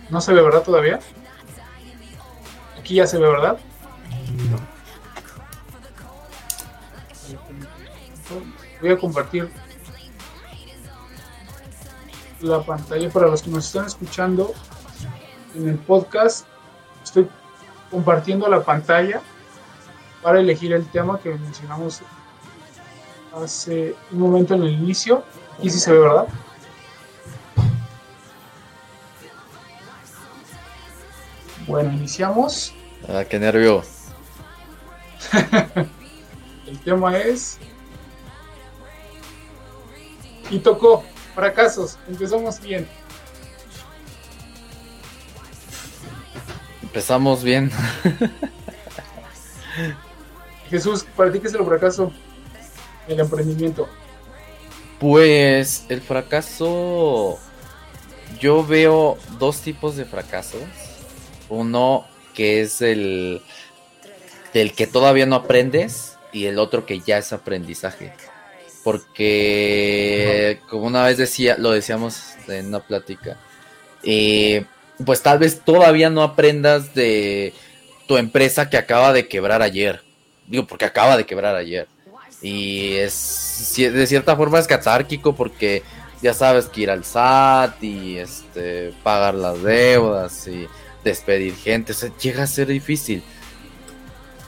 No 0.10 0.22
se 0.22 0.32
ve, 0.32 0.42
¿verdad? 0.42 0.63
Todavía. 0.63 1.02
Aquí 2.80 2.96
ya 2.96 3.06
se 3.06 3.18
ve, 3.18 3.28
¿verdad? 3.28 3.58
No. 4.52 4.58
Voy 8.80 8.90
a 8.90 8.98
compartir 8.98 9.52
la 12.40 12.63
pantalla 12.63 13.10
para 13.10 13.28
los 13.28 13.42
que 13.42 13.50
nos 13.50 13.66
están 13.66 13.86
escuchando 13.86 14.54
en 15.56 15.70
el 15.70 15.78
podcast. 15.78 16.46
Estoy 17.04 17.28
compartiendo 17.92 18.48
la 18.48 18.64
pantalla 18.64 19.22
para 20.22 20.40
elegir 20.40 20.74
el 20.74 20.86
tema 20.88 21.20
que 21.20 21.30
mencionamos 21.30 22.02
hace 23.36 23.96
un 24.12 24.20
momento 24.20 24.56
en 24.56 24.64
el 24.64 24.72
inicio. 24.72 25.24
Y 25.62 25.70
si 25.70 25.80
se 25.80 25.92
ve, 25.92 26.00
¿verdad? 26.00 26.28
Bueno, 31.68 31.94
iniciamos. 31.94 32.74
Ah, 33.08 33.24
qué 33.24 33.40
nervio. 33.40 33.84
el 36.68 36.80
tema 36.84 37.18
es. 37.18 37.58
Y 40.50 40.60
tocó. 40.60 41.04
Fracasos. 41.36 41.98
Empezamos 42.08 42.60
bien. 42.60 42.88
Empezamos 46.94 47.44
bien. 47.44 47.72
Jesús, 50.70 51.04
¿para 51.18 51.32
ti 51.32 51.40
qué 51.40 51.48
es 51.48 51.54
el 51.56 51.66
fracaso? 51.66 52.12
El 53.08 53.20
emprendimiento. 53.20 53.90
Pues 55.00 55.88
el 55.90 56.02
fracaso, 56.02 57.40
yo 58.40 58.64
veo 58.64 59.18
dos 59.40 59.62
tipos 59.62 59.96
de 59.96 60.06
fracasos. 60.06 60.62
Uno 61.50 62.06
que 62.36 62.62
es 62.62 62.84
el 62.84 63.42
del 64.54 64.74
que 64.74 64.86
todavía 64.86 65.26
no 65.26 65.38
aprendes 65.38 66.20
y 66.32 66.46
el 66.46 66.60
otro 66.60 66.86
que 66.86 67.00
ya 67.00 67.18
es 67.18 67.34
aprendizaje. 67.34 68.14
Porque, 68.84 70.62
como 70.70 70.86
una 70.86 71.06
vez 71.06 71.18
decía, 71.18 71.56
lo 71.58 71.72
decíamos 71.72 72.36
en 72.48 72.68
una 72.68 72.82
plática, 72.82 73.40
eh, 74.04 74.68
pues 75.06 75.22
tal 75.22 75.40
vez 75.40 75.62
todavía 75.64 76.10
no 76.10 76.24
aprendas 76.24 76.94
de 76.94 77.54
tu 78.08 78.18
empresa 78.18 78.70
que 78.70 78.78
acaba 78.78 79.14
de 79.14 79.28
quebrar 79.28 79.62
ayer. 79.62 80.02
Digo, 80.48 80.68
porque 80.68 80.86
acaba 80.86 81.18
de 81.18 81.26
quebrar 81.26 81.56
ayer. 81.56 81.88
Y 82.42 82.96
es 82.96 83.74
de 83.78 84.08
cierta 84.08 84.36
forma 84.36 84.60
es 84.60 84.68
catárquico 84.68 85.34
porque 85.34 85.82
ya 86.22 86.34
sabes 86.34 86.66
que 86.66 86.82
ir 86.82 86.90
al 86.90 87.06
SAT 87.06 87.84
y 87.84 88.18
este 88.18 88.94
pagar 89.04 89.36
las 89.36 89.62
deudas 89.64 90.48
y 90.48 90.68
despedir 91.04 91.56
gente, 91.56 91.94
llega 92.22 92.44
a 92.44 92.48
ser 92.48 92.68
difícil. 92.68 93.24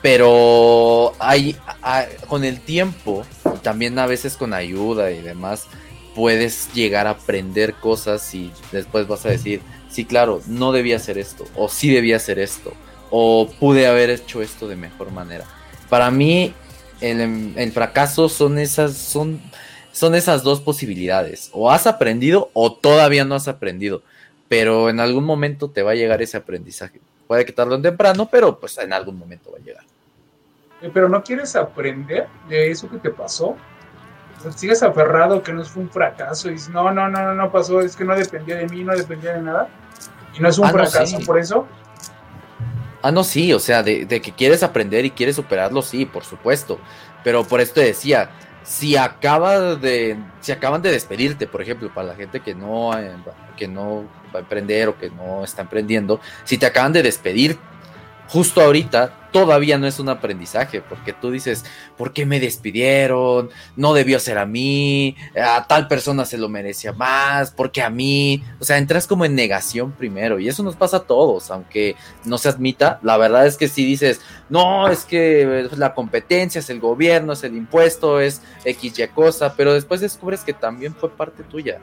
Pero 0.02 1.14
hay, 1.18 1.56
con 2.28 2.44
el 2.44 2.60
tiempo 2.60 3.24
y 3.54 3.58
también 3.58 3.98
a 3.98 4.06
veces 4.06 4.36
con 4.36 4.54
ayuda 4.54 5.10
y 5.10 5.20
demás 5.20 5.66
puedes 6.14 6.72
llegar 6.72 7.06
a 7.06 7.10
aprender 7.10 7.74
cosas 7.74 8.34
y 8.34 8.52
después 8.72 9.06
vas 9.06 9.26
a 9.26 9.30
decir, 9.30 9.60
sí, 9.88 10.04
claro, 10.04 10.40
no 10.46 10.72
debía 10.72 10.96
hacer 10.96 11.18
esto 11.18 11.44
o 11.54 11.68
sí 11.68 11.92
debía 11.92 12.16
hacer 12.16 12.38
esto 12.38 12.72
o 13.10 13.48
pude 13.60 13.86
haber 13.86 14.10
hecho 14.10 14.42
esto 14.42 14.68
de 14.68 14.76
mejor 14.76 15.12
manera. 15.12 15.44
Para 15.88 16.10
mí, 16.10 16.52
el, 17.00 17.72
fracaso 17.72 18.28
son 18.28 18.58
esas, 18.58 18.96
son, 18.96 19.40
son 19.92 20.14
esas 20.14 20.42
dos 20.42 20.60
posibilidades. 20.60 21.50
O 21.52 21.70
has 21.70 21.86
aprendido 21.86 22.50
o 22.52 22.72
todavía 22.72 23.24
no 23.24 23.34
has 23.34 23.48
aprendido. 23.48 24.02
Pero 24.48 24.90
en 24.90 25.00
algún 25.00 25.24
momento 25.24 25.70
te 25.70 25.82
va 25.82 25.92
a 25.92 25.94
llegar 25.94 26.22
ese 26.22 26.36
aprendizaje. 26.36 27.00
Puede 27.26 27.44
que 27.44 27.52
tarde 27.52 27.74
o 27.74 27.80
temprano, 27.80 28.28
pero 28.30 28.58
pues 28.58 28.78
en 28.78 28.92
algún 28.92 29.18
momento 29.18 29.50
va 29.52 29.58
a 29.58 29.62
llegar. 29.62 29.84
Eh, 30.82 30.90
pero 30.92 31.08
no 31.08 31.22
quieres 31.22 31.56
aprender 31.56 32.28
de 32.48 32.70
eso 32.70 32.88
que 32.88 32.98
te 32.98 33.10
pasó. 33.10 33.56
Sigues 34.52 34.82
aferrado 34.82 35.42
que 35.42 35.52
no 35.52 35.64
fue 35.64 35.84
un 35.84 35.90
fracaso 35.90 36.48
y 36.48 36.52
dices, 36.52 36.68
no, 36.70 36.90
no, 36.92 37.08
no, 37.08 37.22
no, 37.22 37.34
no 37.34 37.50
pasó, 37.50 37.80
es 37.80 37.96
que 37.96 38.04
no 38.04 38.14
dependía 38.14 38.56
de 38.56 38.66
mí, 38.66 38.84
no 38.84 38.94
dependía 38.94 39.34
de 39.34 39.42
nada. 39.42 39.68
Y 40.36 40.40
no 40.40 40.48
es 40.48 40.58
un 40.58 40.66
ah, 40.66 40.70
fracaso 40.70 41.18
por 41.20 41.38
eso. 41.38 41.66
Ah, 43.02 43.10
no, 43.10 43.24
sí, 43.24 43.52
o 43.52 43.58
sea, 43.58 43.82
de, 43.82 44.06
que 44.06 44.32
quieres 44.32 44.62
aprender 44.62 45.04
y 45.04 45.10
quieres 45.10 45.36
superarlo, 45.36 45.82
sí, 45.82 46.06
por 46.06 46.24
supuesto. 46.24 46.78
Pero 47.22 47.44
por 47.44 47.60
esto 47.60 47.80
te 47.80 47.86
decía, 47.86 48.30
si 48.62 48.96
acaba 48.96 49.76
de, 49.76 50.18
si 50.40 50.52
acaban 50.52 50.82
de 50.82 50.90
despedirte, 50.90 51.46
por 51.46 51.62
ejemplo, 51.62 51.92
para 51.94 52.08
la 52.08 52.14
gente 52.14 52.40
que 52.40 52.54
no, 52.54 52.98
eh, 52.98 53.14
que 53.56 53.68
no 53.68 54.04
va 54.34 54.40
a 54.40 54.42
emprender 54.42 54.88
o 54.88 54.98
que 54.98 55.10
no 55.10 55.44
está 55.44 55.62
emprendiendo, 55.62 56.20
si 56.44 56.58
te 56.58 56.66
acaban 56.66 56.92
de 56.92 57.02
despedir 57.02 57.58
justo 58.28 58.60
ahorita 58.60 59.12
todavía 59.32 59.76
no 59.76 59.86
es 59.86 59.98
un 59.98 60.08
aprendizaje, 60.08 60.80
porque 60.80 61.12
tú 61.12 61.30
dices, 61.30 61.62
¿por 61.98 62.14
qué 62.14 62.24
me 62.24 62.40
despidieron? 62.40 63.50
No 63.76 63.92
debió 63.92 64.18
ser 64.18 64.38
a 64.38 64.46
mí, 64.46 65.14
a 65.38 65.66
tal 65.66 65.88
persona 65.88 66.24
se 66.24 66.38
lo 66.38 66.48
merecía 66.48 66.94
más, 66.94 67.50
porque 67.50 67.82
a 67.82 67.90
mí, 67.90 68.42
o 68.58 68.64
sea, 68.64 68.78
entras 68.78 69.06
como 69.06 69.26
en 69.26 69.34
negación 69.34 69.92
primero, 69.92 70.38
y 70.38 70.48
eso 70.48 70.62
nos 70.62 70.74
pasa 70.74 70.98
a 70.98 71.02
todos, 71.02 71.50
aunque 71.50 71.96
no 72.24 72.38
se 72.38 72.48
admita, 72.48 72.98
la 73.02 73.18
verdad 73.18 73.46
es 73.46 73.58
que 73.58 73.68
si 73.68 73.84
dices, 73.84 74.22
no, 74.48 74.88
es 74.88 75.04
que 75.04 75.68
la 75.76 75.92
competencia 75.92 76.60
es 76.60 76.70
el 76.70 76.80
gobierno, 76.80 77.34
es 77.34 77.44
el 77.44 77.56
impuesto, 77.56 78.20
es 78.20 78.40
X 78.64 78.94
cosa, 79.14 79.54
pero 79.54 79.74
después 79.74 80.00
descubres 80.00 80.44
que 80.44 80.54
también 80.54 80.94
fue 80.94 81.10
parte 81.10 81.42
tuya. 81.42 81.78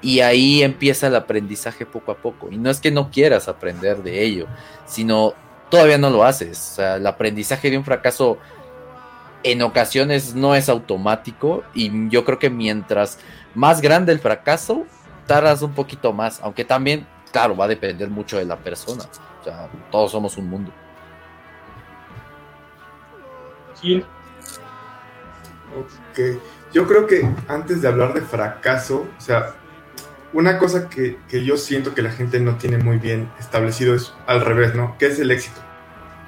Y 0.00 0.20
ahí 0.20 0.62
empieza 0.62 1.08
el 1.08 1.16
aprendizaje 1.16 1.84
poco 1.84 2.12
a 2.12 2.16
poco. 2.16 2.48
Y 2.50 2.58
no 2.58 2.70
es 2.70 2.80
que 2.80 2.90
no 2.90 3.10
quieras 3.10 3.48
aprender 3.48 4.02
de 4.02 4.22
ello, 4.22 4.46
sino 4.86 5.34
todavía 5.70 5.98
no 5.98 6.10
lo 6.10 6.24
haces. 6.24 6.58
O 6.72 6.74
sea, 6.76 6.96
el 6.96 7.06
aprendizaje 7.06 7.70
de 7.70 7.78
un 7.78 7.84
fracaso 7.84 8.38
en 9.42 9.62
ocasiones 9.62 10.34
no 10.34 10.54
es 10.54 10.68
automático 10.68 11.62
y 11.72 12.08
yo 12.08 12.24
creo 12.24 12.38
que 12.38 12.50
mientras 12.50 13.18
más 13.54 13.80
grande 13.80 14.12
el 14.12 14.18
fracaso, 14.18 14.86
tardas 15.26 15.62
un 15.62 15.72
poquito 15.72 16.12
más, 16.12 16.40
aunque 16.42 16.64
también, 16.64 17.06
claro, 17.32 17.56
va 17.56 17.66
a 17.66 17.68
depender 17.68 18.08
mucho 18.08 18.38
de 18.38 18.44
la 18.44 18.56
persona. 18.56 19.04
O 19.40 19.44
sea, 19.44 19.68
todos 19.90 20.10
somos 20.12 20.36
un 20.36 20.48
mundo. 20.48 20.72
Ok. 25.76 26.40
Yo 26.72 26.86
creo 26.86 27.06
que 27.06 27.28
antes 27.48 27.80
de 27.82 27.88
hablar 27.88 28.14
de 28.14 28.22
fracaso, 28.22 29.06
o 29.16 29.20
sea, 29.20 29.54
una 30.36 30.58
cosa 30.58 30.90
que, 30.90 31.16
yo 31.30 31.56
siento 31.56 31.94
que 31.94 32.02
la 32.02 32.10
gente 32.10 32.40
no 32.40 32.58
tiene 32.58 32.76
muy 32.76 32.98
bien 32.98 33.32
establecido 33.40 33.94
es 33.94 34.12
al 34.26 34.42
revés, 34.42 34.74
¿no? 34.74 34.94
¿Qué 34.98 35.06
es 35.06 35.18
el 35.18 35.30
éxito? 35.30 35.62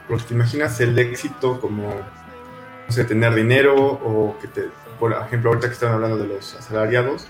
Porque 0.08 0.24
te 0.24 0.34
imaginas 0.34 0.80
el 0.80 0.98
éxito 0.98 1.60
como, 1.60 1.88
no 1.90 2.92
sé, 2.92 3.04
tener 3.04 3.34
dinero 3.34 3.76
o 3.76 4.38
que 4.40 4.48
te, 4.48 4.70
por 4.98 5.12
ejemplo, 5.12 5.50
ahorita 5.50 5.66
que 5.66 5.74
están 5.74 5.92
hablando 5.92 6.16
de 6.16 6.26
los 6.26 6.54
asalariados, 6.54 7.26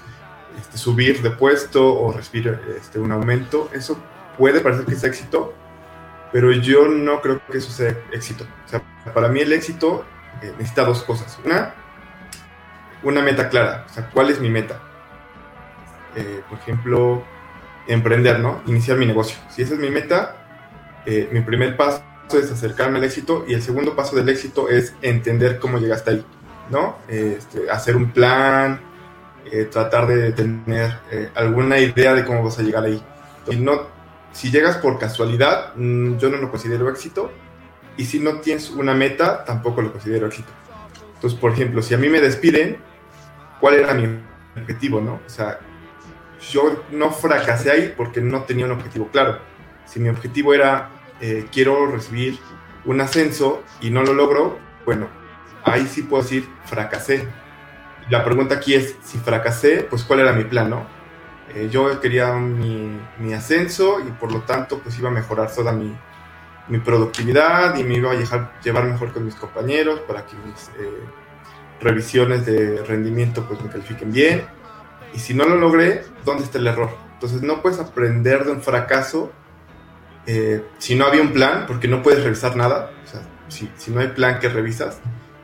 este, 0.56 0.78
subir 0.78 1.20
de 1.20 1.30
puesto 1.30 2.00
o 2.00 2.12
recibir 2.12 2.60
este, 2.76 3.00
un 3.00 3.10
aumento, 3.10 3.68
eso 3.72 3.98
puede 4.38 4.60
parecer 4.60 4.84
que 4.86 4.94
es 4.94 5.02
éxito, 5.02 5.52
pero 6.32 6.52
yo 6.52 6.86
no 6.86 7.20
creo 7.20 7.40
que 7.50 7.58
eso 7.58 7.72
sea 7.72 7.98
éxito. 8.12 8.44
O 8.66 8.68
sea, 8.68 8.84
para 9.12 9.26
mí 9.26 9.40
el 9.40 9.52
éxito 9.52 10.04
eh, 10.42 10.52
necesita 10.56 10.84
dos 10.84 11.02
cosas. 11.02 11.40
Una, 11.44 11.74
una 13.02 13.20
meta 13.20 13.48
clara. 13.48 13.84
O 13.90 13.92
sea, 13.92 14.08
¿cuál 14.10 14.30
es 14.30 14.38
mi 14.38 14.48
meta? 14.48 14.80
Eh, 16.18 16.42
por 16.48 16.58
ejemplo, 16.58 17.22
emprender, 17.86 18.40
¿no? 18.40 18.60
Iniciar 18.66 18.98
mi 18.98 19.06
negocio. 19.06 19.38
Si 19.48 19.62
esa 19.62 19.74
es 19.74 19.80
mi 19.80 19.88
meta, 19.88 20.34
eh, 21.06 21.28
mi 21.30 21.42
primer 21.42 21.76
paso 21.76 22.02
es 22.32 22.50
acercarme 22.50 22.98
al 22.98 23.04
éxito 23.04 23.44
y 23.46 23.54
el 23.54 23.62
segundo 23.62 23.94
paso 23.94 24.16
del 24.16 24.28
éxito 24.28 24.68
es 24.68 24.94
entender 25.00 25.60
cómo 25.60 25.78
llegaste 25.78 26.10
ahí, 26.10 26.24
¿no? 26.70 26.98
Este, 27.06 27.70
hacer 27.70 27.94
un 27.94 28.10
plan, 28.10 28.80
eh, 29.44 29.66
tratar 29.70 30.08
de 30.08 30.32
tener 30.32 30.98
alguna 31.36 31.78
idea 31.78 32.14
de 32.14 32.24
cómo 32.24 32.42
vas 32.42 32.58
a 32.58 32.62
llegar 32.62 32.84
ahí. 32.84 33.00
Y 33.48 33.56
no, 33.56 33.82
si 34.32 34.50
llegas 34.50 34.78
por 34.78 34.98
casualidad, 34.98 35.72
mm, 35.76 36.16
yo 36.18 36.30
no 36.30 36.38
lo 36.38 36.50
considero 36.50 36.90
éxito 36.90 37.30
y 37.96 38.06
si 38.06 38.18
no 38.18 38.40
tienes 38.40 38.70
una 38.70 38.92
meta, 38.92 39.44
tampoco 39.44 39.82
lo 39.82 39.92
considero 39.92 40.26
éxito. 40.26 40.50
Entonces, 41.14 41.38
por 41.38 41.52
ejemplo, 41.52 41.80
si 41.80 41.94
a 41.94 41.98
mí 41.98 42.08
me 42.08 42.20
despiden, 42.20 42.78
¿cuál 43.60 43.74
era 43.74 43.94
mi 43.94 44.20
objetivo, 44.56 45.00
no? 45.00 45.20
O 45.24 45.28
sea, 45.28 45.60
yo 46.40 46.84
no 46.90 47.10
fracasé 47.10 47.70
ahí 47.70 47.94
porque 47.96 48.20
no 48.20 48.42
tenía 48.42 48.66
un 48.66 48.72
objetivo 48.72 49.08
claro. 49.08 49.38
Si 49.86 50.00
mi 50.00 50.08
objetivo 50.08 50.54
era 50.54 50.90
eh, 51.20 51.46
quiero 51.50 51.86
recibir 51.86 52.38
un 52.84 53.00
ascenso 53.00 53.62
y 53.80 53.90
no 53.90 54.02
lo 54.02 54.14
logro, 54.14 54.58
bueno, 54.84 55.08
ahí 55.64 55.86
sí 55.86 56.02
puedo 56.02 56.22
decir 56.22 56.48
fracasé. 56.64 57.26
La 58.08 58.24
pregunta 58.24 58.56
aquí 58.56 58.74
es, 58.74 58.96
si 59.02 59.18
fracasé, 59.18 59.86
pues 59.88 60.04
cuál 60.04 60.20
era 60.20 60.32
mi 60.32 60.44
plan, 60.44 60.70
¿no? 60.70 60.86
Eh, 61.54 61.68
yo 61.70 62.00
quería 62.00 62.34
mi, 62.34 62.98
mi, 63.18 63.32
ascenso 63.32 64.00
y 64.00 64.10
por 64.12 64.30
lo 64.30 64.40
tanto 64.40 64.80
pues 64.80 64.98
iba 64.98 65.08
a 65.08 65.12
mejorar 65.12 65.50
toda 65.50 65.72
mi, 65.72 65.96
mi 66.68 66.78
productividad 66.78 67.74
y 67.76 67.84
me 67.84 67.94
iba 67.94 68.12
a 68.12 68.14
llevar, 68.14 68.52
llevar 68.62 68.84
mejor 68.84 69.12
con 69.12 69.24
mis 69.24 69.34
compañeros 69.34 70.00
para 70.00 70.26
que 70.26 70.36
mis 70.36 70.68
eh, 70.78 71.02
revisiones 71.80 72.44
de 72.44 72.84
rendimiento 72.84 73.46
pues 73.48 73.62
me 73.62 73.70
califiquen 73.70 74.12
bien. 74.12 74.57
Y 75.14 75.18
si 75.18 75.34
no 75.34 75.44
lo 75.44 75.56
logré, 75.56 76.04
¿dónde 76.24 76.44
está 76.44 76.58
el 76.58 76.66
error? 76.66 76.90
Entonces 77.14 77.42
no 77.42 77.62
puedes 77.62 77.80
aprender 77.80 78.44
de 78.44 78.52
un 78.52 78.62
fracaso 78.62 79.32
eh, 80.26 80.62
si 80.78 80.94
no 80.94 81.06
había 81.06 81.22
un 81.22 81.32
plan, 81.32 81.64
porque 81.66 81.88
no 81.88 82.02
puedes 82.02 82.22
revisar 82.22 82.54
nada. 82.54 82.90
O 83.02 83.06
sea, 83.06 83.22
si, 83.48 83.70
si 83.76 83.90
no 83.90 84.00
hay 84.00 84.08
plan 84.08 84.38
que 84.38 84.48
revisas. 84.48 85.00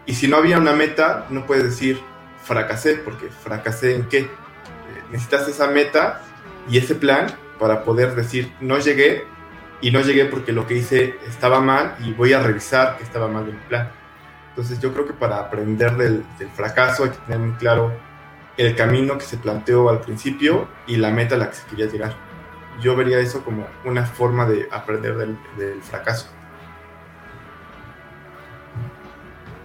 Y 0.06 0.14
si 0.14 0.28
no 0.28 0.36
había 0.36 0.58
una 0.58 0.72
meta, 0.74 1.26
no 1.30 1.46
puedes 1.46 1.64
decir 1.64 2.00
fracasé, 2.42 2.96
porque 2.96 3.28
fracasé 3.28 3.96
en 3.96 4.08
qué. 4.08 4.18
Eh, 4.18 4.28
necesitas 5.10 5.48
esa 5.48 5.68
meta 5.68 6.20
y 6.68 6.78
ese 6.78 6.94
plan 6.94 7.26
para 7.58 7.84
poder 7.84 8.14
decir 8.14 8.52
no 8.60 8.78
llegué 8.78 9.24
y 9.80 9.90
no 9.90 10.00
llegué 10.00 10.26
porque 10.26 10.52
lo 10.52 10.66
que 10.66 10.74
hice 10.74 11.16
estaba 11.26 11.60
mal 11.60 11.96
y 12.00 12.12
voy 12.12 12.32
a 12.32 12.42
revisar 12.42 12.96
que 12.98 13.04
estaba 13.04 13.28
mal 13.28 13.48
en 13.48 13.56
mi 13.56 13.62
plan. 13.68 13.90
Entonces 14.50 14.78
yo 14.80 14.92
creo 14.92 15.06
que 15.06 15.12
para 15.12 15.38
aprender 15.38 15.96
del, 15.96 16.24
del, 16.38 16.48
fracaso 16.50 17.04
hay 17.04 17.10
que 17.10 17.18
tener 17.18 17.38
muy 17.40 17.56
claro 17.56 17.92
el 18.56 18.76
camino 18.76 19.18
que 19.18 19.24
se 19.24 19.36
planteó 19.36 19.88
al 19.88 20.00
principio 20.00 20.68
y 20.86 20.96
la 20.96 21.10
meta 21.10 21.34
a 21.34 21.38
la 21.38 21.50
que 21.50 21.56
se 21.56 21.66
quería 21.66 21.86
llegar. 21.86 22.14
Yo 22.80 22.96
vería 22.96 23.18
eso 23.18 23.44
como 23.44 23.66
una 23.84 24.04
forma 24.04 24.46
de 24.46 24.68
aprender 24.70 25.16
del, 25.16 25.38
del 25.56 25.82
fracaso. 25.82 26.28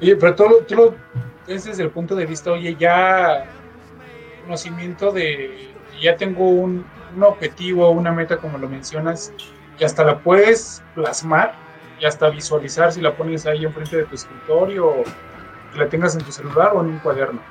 Oye, 0.01 0.15
pero 0.15 0.35
tú 0.35 0.75
lo 0.75 0.95
ves 1.47 1.65
desde 1.65 1.83
el 1.83 1.89
punto 1.89 2.15
de 2.15 2.25
vista, 2.25 2.51
oye, 2.51 2.75
ya 2.79 3.45
conocimiento 4.43 5.11
de, 5.11 5.69
ya 6.01 6.15
tengo 6.15 6.47
un, 6.47 6.85
objetivo, 7.21 7.89
una 7.89 8.11
meta 8.11 8.37
como 8.37 8.57
lo 8.57 8.69
mencionas, 8.69 9.33
y 9.77 9.83
hasta 9.83 10.03
la 10.03 10.19
puedes 10.19 10.81
plasmar 10.95 11.53
y 11.99 12.05
hasta 12.05 12.29
visualizar 12.29 12.91
si 12.91 13.01
la 13.01 13.15
pones 13.15 13.45
ahí 13.45 13.65
enfrente 13.65 13.97
de 13.97 14.03
tu 14.05 14.15
escritorio 14.15 15.03
que 15.73 15.79
la 15.79 15.89
tengas 15.89 16.15
en 16.15 16.23
tu 16.23 16.31
celular 16.31 16.71
o 16.73 16.81
en 16.81 16.87
un 16.87 16.99
cuaderno, 16.99 17.41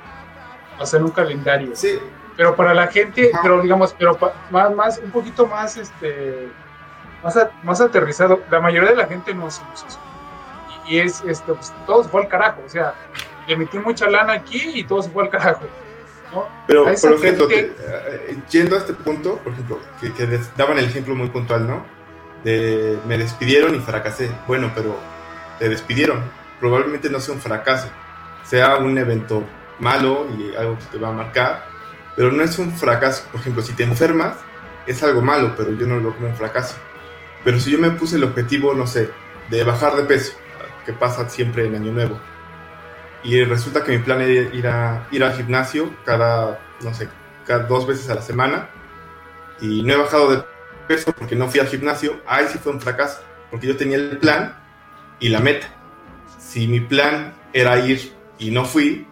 en 0.93 1.03
un 1.03 1.11
calendario. 1.11 1.71
Sí. 1.75 1.99
Pero 2.37 2.55
para 2.55 2.73
la 2.73 2.87
gente, 2.87 3.31
Ajá. 3.33 3.41
pero 3.43 3.61
digamos, 3.61 3.93
pero 3.97 4.17
más, 4.49 4.73
más, 4.73 4.97
un 4.99 5.11
poquito 5.11 5.45
más, 5.45 5.75
este, 5.75 6.49
más, 7.21 7.35
a, 7.35 7.51
más 7.63 7.81
aterrizado. 7.81 8.41
La 8.49 8.61
mayoría 8.61 8.91
de 8.91 8.95
la 8.95 9.07
gente 9.07 9.33
no 9.33 9.47
hacemos 9.47 9.85
eso. 9.87 9.99
Y, 10.87 10.95
y 10.95 10.99
es, 10.99 11.21
esto, 11.27 11.55
pues, 11.55 11.73
todo 11.85 12.03
se 12.03 12.09
fue 12.09 12.21
al 12.21 12.27
carajo. 12.29 12.61
O 12.65 12.69
sea, 12.69 12.93
le 13.47 13.57
metí 13.57 13.77
mucha 13.77 14.09
lana 14.09 14.33
aquí 14.33 14.71
y 14.75 14.83
todo 14.85 15.01
se 15.01 15.09
fue 15.09 15.23
al 15.23 15.29
carajo. 15.29 15.65
¿no? 16.33 16.47
Pero, 16.65 16.85
por 16.85 16.93
ejemplo, 16.93 17.47
gente... 17.49 17.75
que, 17.75 18.35
uh, 18.35 18.41
yendo 18.49 18.75
a 18.75 18.79
este 18.79 18.93
punto, 18.93 19.37
por 19.39 19.53
ejemplo, 19.53 19.79
que, 19.99 20.13
que 20.13 20.27
les 20.27 20.55
daban 20.55 20.77
el 20.77 20.85
ejemplo 20.85 21.15
muy 21.15 21.27
puntual, 21.29 21.67
¿no? 21.67 21.83
De, 22.43 22.97
me 23.05 23.17
despidieron 23.17 23.75
y 23.75 23.79
fracasé. 23.79 24.31
Bueno, 24.47 24.71
pero 24.73 24.95
te 25.57 25.67
despidieron. 25.67 26.23
Probablemente 26.59 27.09
no 27.09 27.19
sea 27.19 27.35
un 27.35 27.41
fracaso, 27.41 27.89
sea 28.43 28.77
un 28.77 28.97
evento 28.97 29.43
malo 29.79 30.27
y 30.37 30.55
algo 30.55 30.77
que 30.77 30.85
te 30.85 30.97
va 30.97 31.09
a 31.09 31.13
marcar, 31.13 31.65
pero 32.15 32.31
no 32.31 32.43
es 32.43 32.57
un 32.59 32.75
fracaso. 32.75 33.25
Por 33.31 33.41
ejemplo, 33.41 33.61
si 33.61 33.73
te 33.73 33.83
enfermas, 33.83 34.37
es 34.85 35.01
algo 35.03 35.21
malo, 35.21 35.53
pero 35.55 35.71
yo 35.73 35.87
no 35.87 35.95
lo 35.95 36.03
veo 36.03 36.15
como 36.15 36.27
un 36.27 36.35
fracaso. 36.35 36.75
Pero 37.43 37.59
si 37.59 37.71
yo 37.71 37.79
me 37.79 37.91
puse 37.91 38.17
el 38.17 38.23
objetivo, 38.23 38.73
no 38.73 38.87
sé, 38.87 39.09
de 39.49 39.63
bajar 39.63 39.95
de 39.95 40.03
peso, 40.03 40.33
que 40.85 40.93
pasa 40.93 41.29
siempre 41.29 41.65
en 41.65 41.75
Año 41.75 41.91
Nuevo, 41.91 42.19
y 43.23 43.43
resulta 43.43 43.83
que 43.83 43.91
mi 43.91 43.99
plan 43.99 44.21
era 44.21 44.31
ir, 44.31 44.67
a, 44.67 45.07
ir 45.11 45.23
al 45.23 45.33
gimnasio 45.33 45.93
cada, 46.05 46.59
no 46.81 46.93
sé, 46.93 47.09
cada 47.45 47.63
dos 47.63 47.85
veces 47.87 48.09
a 48.09 48.15
la 48.15 48.21
semana, 48.21 48.69
y 49.61 49.83
no 49.83 49.93
he 49.93 49.97
bajado 49.97 50.31
de 50.31 50.43
peso 50.87 51.11
porque 51.13 51.35
no 51.35 51.47
fui 51.47 51.59
al 51.59 51.67
gimnasio, 51.67 52.21
ahí 52.25 52.45
sí 52.49 52.57
fue 52.57 52.71
un 52.71 52.81
fracaso, 52.81 53.21
porque 53.51 53.67
yo 53.67 53.77
tenía 53.77 53.97
el 53.97 54.17
plan 54.17 54.57
y 55.19 55.29
la 55.29 55.39
meta. 55.39 55.67
Si 56.37 56.67
mi 56.67 56.79
plan 56.79 57.33
era 57.53 57.79
ir 57.79 58.13
y 58.37 58.51
no 58.51 58.65
fui, 58.65 59.07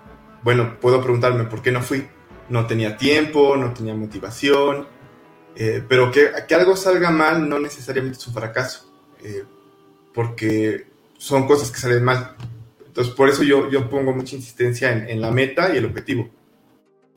bueno, 0.47 0.79
puedo 0.79 1.01
preguntarme 1.01 1.43
por 1.43 1.62
qué 1.62 1.73
no 1.73 1.81
fui. 1.81 2.07
No 2.47 2.67
tenía 2.67 2.95
tiempo, 2.95 3.57
no 3.57 3.73
tenía 3.73 3.93
motivación, 3.93 4.88
eh, 5.57 5.83
pero 5.86 6.10
que, 6.10 6.29
que, 6.47 6.55
algo 6.55 6.77
salga 6.77 7.12
mal 7.12 7.49
no 7.49 7.60
necesariamente 7.60 8.17
es 8.17 8.27
un 8.27 8.33
fracaso, 8.33 8.89
eh, 9.21 9.43
porque 10.13 10.88
son 11.17 11.45
cosas 11.45 11.69
que 11.69 11.79
salen 11.79 12.01
mal. 12.01 12.38
Entonces, 12.86 13.13
por 13.13 13.27
eso 13.27 13.43
yo, 13.43 13.69
yo 13.69 13.89
pongo 13.89 14.13
mucha 14.13 14.38
insistencia 14.38 14.93
en, 14.93 15.10
en 15.10 15.19
la 15.19 15.31
meta 15.31 15.73
y 15.73 15.79
el 15.79 15.86
objetivo, 15.86 16.29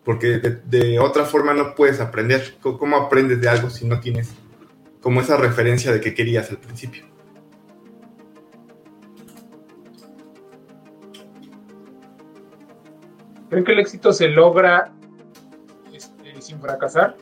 porque 0.02 0.38
de, 0.38 0.62
de, 0.64 0.98
otra 0.98 1.24
forma 1.24 1.54
no 1.54 1.76
puedes 1.76 2.00
aprender. 2.00 2.56
¿Cómo 2.60 2.96
aprendes 2.96 3.40
de 3.40 3.48
algo 3.48 3.70
si 3.70 3.86
no 3.86 4.00
tienes 4.00 4.30
como 5.00 5.20
esa 5.20 5.36
referencia 5.36 5.92
de 5.92 6.00
que 6.00 6.14
querías 6.14 6.50
al 6.50 6.58
principio? 6.58 7.04
¿Creen 13.50 13.64
que 13.64 13.72
el 13.72 13.80
éxito 13.80 14.12
se 14.12 14.28
logra 14.28 14.92
este, 15.92 16.40
sin 16.40 16.60
fracasar? 16.60 17.16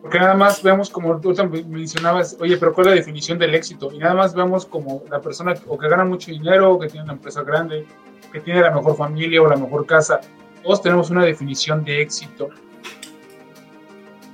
Porque 0.00 0.18
nada 0.18 0.34
más 0.34 0.62
vemos 0.62 0.90
como 0.90 1.20
tú 1.20 1.34
mencionabas, 1.68 2.36
oye, 2.40 2.56
pero 2.56 2.74
¿cuál 2.74 2.88
es 2.88 2.90
la 2.92 2.96
definición 2.96 3.38
del 3.38 3.54
éxito? 3.54 3.90
Y 3.92 3.98
nada 3.98 4.14
más 4.14 4.34
vemos 4.34 4.66
como 4.66 5.02
la 5.10 5.20
persona 5.20 5.54
o 5.66 5.78
que 5.78 5.88
gana 5.88 6.04
mucho 6.04 6.30
dinero, 6.30 6.74
o 6.74 6.78
que 6.78 6.88
tiene 6.88 7.04
una 7.04 7.14
empresa 7.14 7.42
grande, 7.42 7.86
que 8.32 8.40
tiene 8.40 8.60
la 8.60 8.70
mejor 8.70 8.96
familia 8.96 9.40
o 9.40 9.48
la 9.48 9.56
mejor 9.56 9.86
casa. 9.86 10.20
Todos 10.62 10.82
tenemos 10.82 11.10
una 11.10 11.24
definición 11.24 11.84
de 11.84 12.02
éxito. 12.02 12.48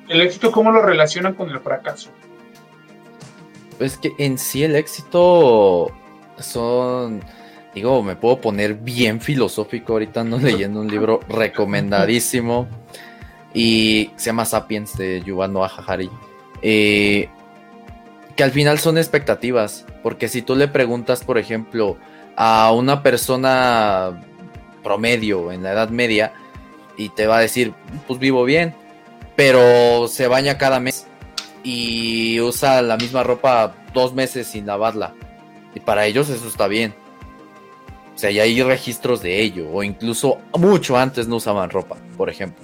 ¿El 0.09 0.21
éxito 0.23 0.51
cómo 0.51 0.73
lo 0.73 0.83
relacionan 0.83 1.35
con 1.35 1.51
el 1.51 1.61
fracaso? 1.61 2.11
Es 3.79 3.97
que 3.97 4.13
en 4.19 4.39
sí 4.39 4.65
el 4.65 4.75
éxito 4.75 5.93
son 6.39 7.23
digo, 7.75 8.03
me 8.03 8.17
puedo 8.17 8.41
poner 8.41 8.75
bien 8.75 9.21
filosófico 9.21 9.95
ahorita, 9.95 10.25
no 10.25 10.39
leyendo 10.39 10.81
un 10.81 10.89
libro 10.89 11.21
recomendadísimo 11.29 12.69
y 13.55 14.11
se 14.17 14.27
llama 14.27 14.45
Sapiens 14.45 14.97
de 14.97 15.23
Yuval 15.23 15.53
Noah 15.53 15.73
Harari. 15.77 16.11
Eh, 16.63 17.29
que 18.37 18.45
al 18.45 18.51
final 18.51 18.79
son 18.79 18.99
expectativas, 18.99 19.87
porque 20.03 20.29
si 20.29 20.43
tú 20.43 20.57
le 20.57 20.69
preguntas, 20.69 21.25
por 21.25 21.39
ejemplo, 21.39 21.97
a 22.37 22.73
una 22.73 23.03
persona 23.03 24.23
promedio 24.83 25.53
en 25.53 25.63
la 25.63 25.73
Edad 25.73 25.91
Media 25.91 26.33
y 26.97 27.11
te 27.11 27.27
va 27.27 27.39
a 27.39 27.41
decir, 27.41 27.75
pues 28.07 28.19
vivo 28.19 28.45
bien, 28.45 28.75
pero 29.37 30.09
se 30.09 30.27
baña 30.27 30.59
cada 30.59 30.81
mes 30.81 31.07
y 31.63 32.41
usa 32.41 32.83
la 32.83 32.97
misma 32.97 33.23
ropa 33.23 33.75
dos 33.93 34.15
meses 34.15 34.47
sin 34.47 34.67
lavarla. 34.67 35.15
Y 35.75 35.81
para 35.81 36.07
ellos 36.07 36.29
eso 36.29 36.49
está 36.49 36.67
bien. 36.67 36.95
O 38.21 38.23
sea, 38.23 38.31
ya 38.31 38.43
hay 38.43 38.63
registros 38.63 39.23
de 39.23 39.41
ello. 39.41 39.71
O 39.73 39.83
incluso 39.83 40.37
mucho 40.59 40.99
antes 40.99 41.27
no 41.27 41.37
usaban 41.37 41.71
ropa, 41.71 41.97
por 42.19 42.29
ejemplo. 42.29 42.63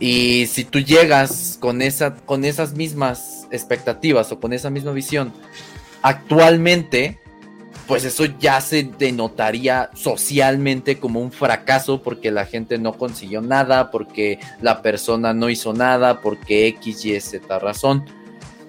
Y 0.00 0.46
si 0.46 0.64
tú 0.64 0.80
llegas 0.80 1.58
con, 1.60 1.80
esa, 1.80 2.16
con 2.16 2.44
esas 2.44 2.74
mismas 2.74 3.46
expectativas 3.52 4.32
o 4.32 4.40
con 4.40 4.52
esa 4.52 4.70
misma 4.70 4.90
visión 4.90 5.32
actualmente, 6.02 7.20
pues 7.86 8.04
eso 8.04 8.24
ya 8.24 8.60
se 8.60 8.82
denotaría 8.98 9.90
socialmente 9.94 10.98
como 10.98 11.20
un 11.20 11.30
fracaso 11.30 12.02
porque 12.02 12.32
la 12.32 12.44
gente 12.44 12.76
no 12.76 12.94
consiguió 12.94 13.42
nada, 13.42 13.92
porque 13.92 14.40
la 14.60 14.82
persona 14.82 15.32
no 15.32 15.50
hizo 15.50 15.72
nada, 15.72 16.20
porque 16.20 16.66
X, 16.66 17.04
Y, 17.04 17.20
Z 17.20 17.60
razón. 17.60 18.06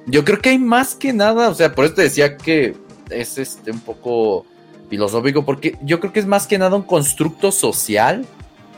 Yo 0.05 0.23
creo 0.23 0.39
que 0.39 0.49
hay 0.49 0.59
más 0.59 0.93
que 0.93 1.13
nada, 1.13 1.49
o 1.49 1.55
sea, 1.55 1.73
por 1.73 1.85
eso 1.85 1.95
te 1.95 2.03
decía 2.03 2.37
que 2.37 2.75
es 3.09 3.39
este 3.39 3.71
un 3.71 3.79
poco 3.79 4.45
filosófico, 4.89 5.45
porque 5.45 5.77
yo 5.81 5.99
creo 5.99 6.13
que 6.13 6.19
es 6.19 6.25
más 6.25 6.47
que 6.47 6.57
nada 6.57 6.75
un 6.75 6.83
constructo 6.83 7.51
social, 7.51 8.25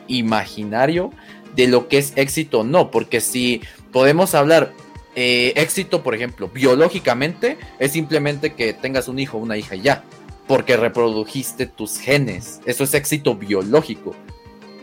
imaginario, 0.08 1.12
de 1.56 1.68
lo 1.68 1.88
que 1.88 1.98
es 1.98 2.14
éxito 2.16 2.60
o 2.60 2.64
no, 2.64 2.92
porque 2.92 3.20
si 3.20 3.62
podemos 3.92 4.36
hablar 4.36 4.74
eh, 5.16 5.54
éxito, 5.56 6.04
por 6.04 6.14
ejemplo, 6.14 6.50
biológicamente, 6.54 7.58
es 7.80 7.92
simplemente 7.92 8.54
que 8.54 8.74
tengas 8.74 9.08
un 9.08 9.20
hijo 9.20 9.38
o 9.38 9.42
una 9.42 9.58
hija 9.58 9.76
ya, 9.76 10.04
porque 10.48 10.78
reprodujiste 10.78 11.66
tus 11.66 11.98
genes, 11.98 12.62
eso 12.66 12.84
es 12.84 12.94
éxito 12.94 13.36
biológico, 13.36 14.16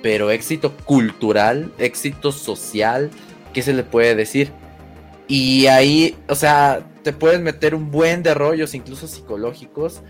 pero 0.02 0.30
éxito 0.30 0.76
cultural, 0.84 1.72
éxito 1.78 2.32
social, 2.32 3.10
¿qué 3.52 3.62
se 3.62 3.72
le 3.72 3.84
puede 3.84 4.14
decir? 4.16 4.50
Y 5.28 5.66
ahí, 5.68 6.16
o 6.28 6.34
sea, 6.34 6.84
te 7.02 7.12
puedes 7.12 7.40
meter 7.40 7.74
un 7.74 7.90
buen 7.90 8.22
de 8.22 8.34
rollos, 8.34 8.74
incluso 8.74 9.06
psicológicos, 9.06 10.02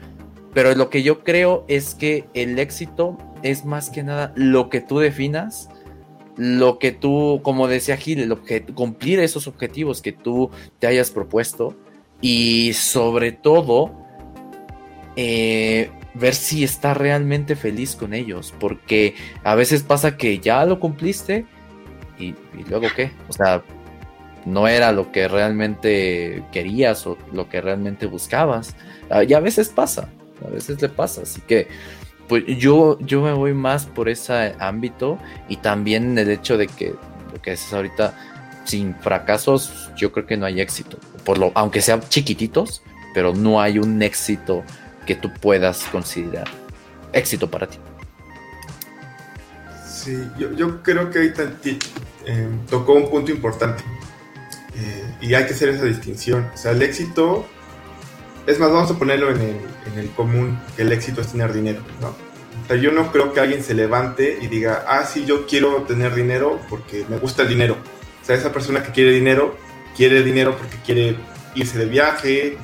pero 0.55 0.75
lo 0.75 0.89
que 0.89 1.03
yo 1.03 1.25
creo 1.25 1.65
es 1.69 1.95
que 1.95 2.25
el 2.33 2.59
éxito 2.59 3.19
es 3.43 3.65
más 3.65 3.91
que 3.91 4.03
nada 4.03 4.33
lo 4.37 4.71
que 4.71 4.81
tú 4.81 5.01
definas, 5.01 5.69
lo 6.37 6.79
que 6.79 6.93
tú, 6.93 7.41
como 7.43 7.69
decía 7.69 7.97
Gil, 7.97 8.21
el 8.21 8.37
cumplir 8.75 9.19
esos 9.19 9.47
objetivos 9.47 10.01
que 10.01 10.13
tú 10.13 10.51
te 10.79 10.87
hayas 10.87 11.11
propuesto 11.11 11.77
y 12.21 12.73
sobre 12.73 13.33
todo 13.33 13.93
eh, 15.17 15.91
ver 16.15 16.35
si 16.35 16.65
estás 16.65 16.97
realmente 16.97 17.57
feliz 17.57 17.97
con 17.97 18.15
ellos, 18.15 18.55
porque 18.59 19.15
a 19.43 19.57
veces 19.57 19.83
pasa 19.83 20.17
que 20.17 20.39
ya 20.39 20.65
lo 20.65 20.79
cumpliste 20.81 21.47
y, 22.19 22.27
y 22.27 22.65
luego 22.69 22.87
qué, 22.95 23.11
o 23.29 23.33
sea, 23.33 23.63
no 24.47 24.69
era 24.69 24.93
lo 24.93 25.11
que 25.11 25.27
realmente 25.27 26.45
querías 26.53 27.07
o 27.07 27.19
lo 27.33 27.49
que 27.49 27.61
realmente 27.61 28.07
buscabas. 28.07 28.77
Ah, 29.11 29.25
y 29.25 29.33
a 29.33 29.41
veces 29.41 29.69
pasa, 29.71 30.09
a 30.45 30.51
veces 30.51 30.81
le 30.81 30.89
pasa. 30.89 31.23
Así 31.23 31.41
que 31.41 31.69
pues 32.29 32.45
yo, 32.47 32.99
yo 33.01 33.23
me 33.23 33.33
voy 33.33 33.53
más 33.53 33.87
por 33.87 34.09
ese 34.09 34.55
ámbito 34.59 35.19
y 35.49 35.59
también 35.59 36.17
el 36.17 36.31
hecho 36.31 36.57
de 36.57 36.67
que 36.67 36.95
lo 37.33 37.43
que 37.43 37.53
es 37.53 37.73
ahorita, 37.73 38.15
sin 38.65 38.95
fracasos, 38.95 39.91
yo 39.97 40.11
creo 40.13 40.27
que 40.27 40.37
no 40.37 40.47
hay 40.47 40.61
éxito. 40.61 40.99
Por 41.25 41.39
lo, 41.39 41.53
aunque 41.55 41.83
sean 41.83 42.01
chiquititos, 42.09 42.83
pero 43.13 43.35
no 43.35 43.61
hay 43.61 43.79
un 43.79 44.01
éxito 44.03 44.63
que 45.07 45.15
tú 45.15 45.33
puedas 45.33 45.85
considerar 45.85 46.49
éxito 47.13 47.51
para 47.51 47.67
ti. 47.67 47.79
Sí, 49.87 50.19
yo, 50.37 50.83
creo 50.83 51.11
que 51.11 51.19
ahí 51.19 51.33
eh, 52.27 52.49
tocó 52.69 52.93
un 52.93 53.09
punto 53.09 53.31
importante 53.31 53.83
eh, 54.77 55.15
y 55.23 55.35
hay 55.35 55.47
que 55.47 55.55
hacer 55.55 55.71
esa 55.71 55.85
distinción. 55.85 56.51
O 56.53 56.57
sea, 56.57 56.73
el 56.73 56.83
éxito, 56.83 57.47
es 58.47 58.59
más, 58.59 58.71
vamos 58.71 58.91
a 58.91 58.99
ponerlo 58.99 59.31
en 59.31 59.41
el, 59.41 59.57
en 59.93 59.99
el 59.99 60.11
común, 60.11 60.59
que 60.77 60.83
el 60.83 60.93
éxito 60.93 61.21
es 61.21 61.29
tener 61.29 61.53
dinero, 61.53 61.81
¿no? 62.01 62.15
Yo 62.77 62.93
no 62.93 63.13
creo 63.13 63.33
que 63.33 63.41
alguien 63.41 63.63
se 63.63 63.75
levante 63.75 64.39
y 64.41 64.47
diga, 64.47 64.85
ah, 64.89 65.05
sí, 65.05 65.27
yo 65.27 65.47
quiero 65.47 65.83
tener 65.83 66.15
dinero 66.15 66.61
porque 66.71 67.05
me 67.09 67.19
gusta 67.19 67.43
el 67.43 67.49
dinero. 67.49 67.77
O 68.23 68.25
sea, 68.25 68.37
esa 68.37 68.53
persona 68.53 68.83
que 68.83 68.91
quiere 68.91 69.13
dinero, 69.13 69.57
quiere 69.95 70.23
dinero 70.23 70.57
porque 70.57 70.77
quiere 70.85 71.17
irse 71.55 71.79
de 71.79 71.85
viaje, 71.87 72.57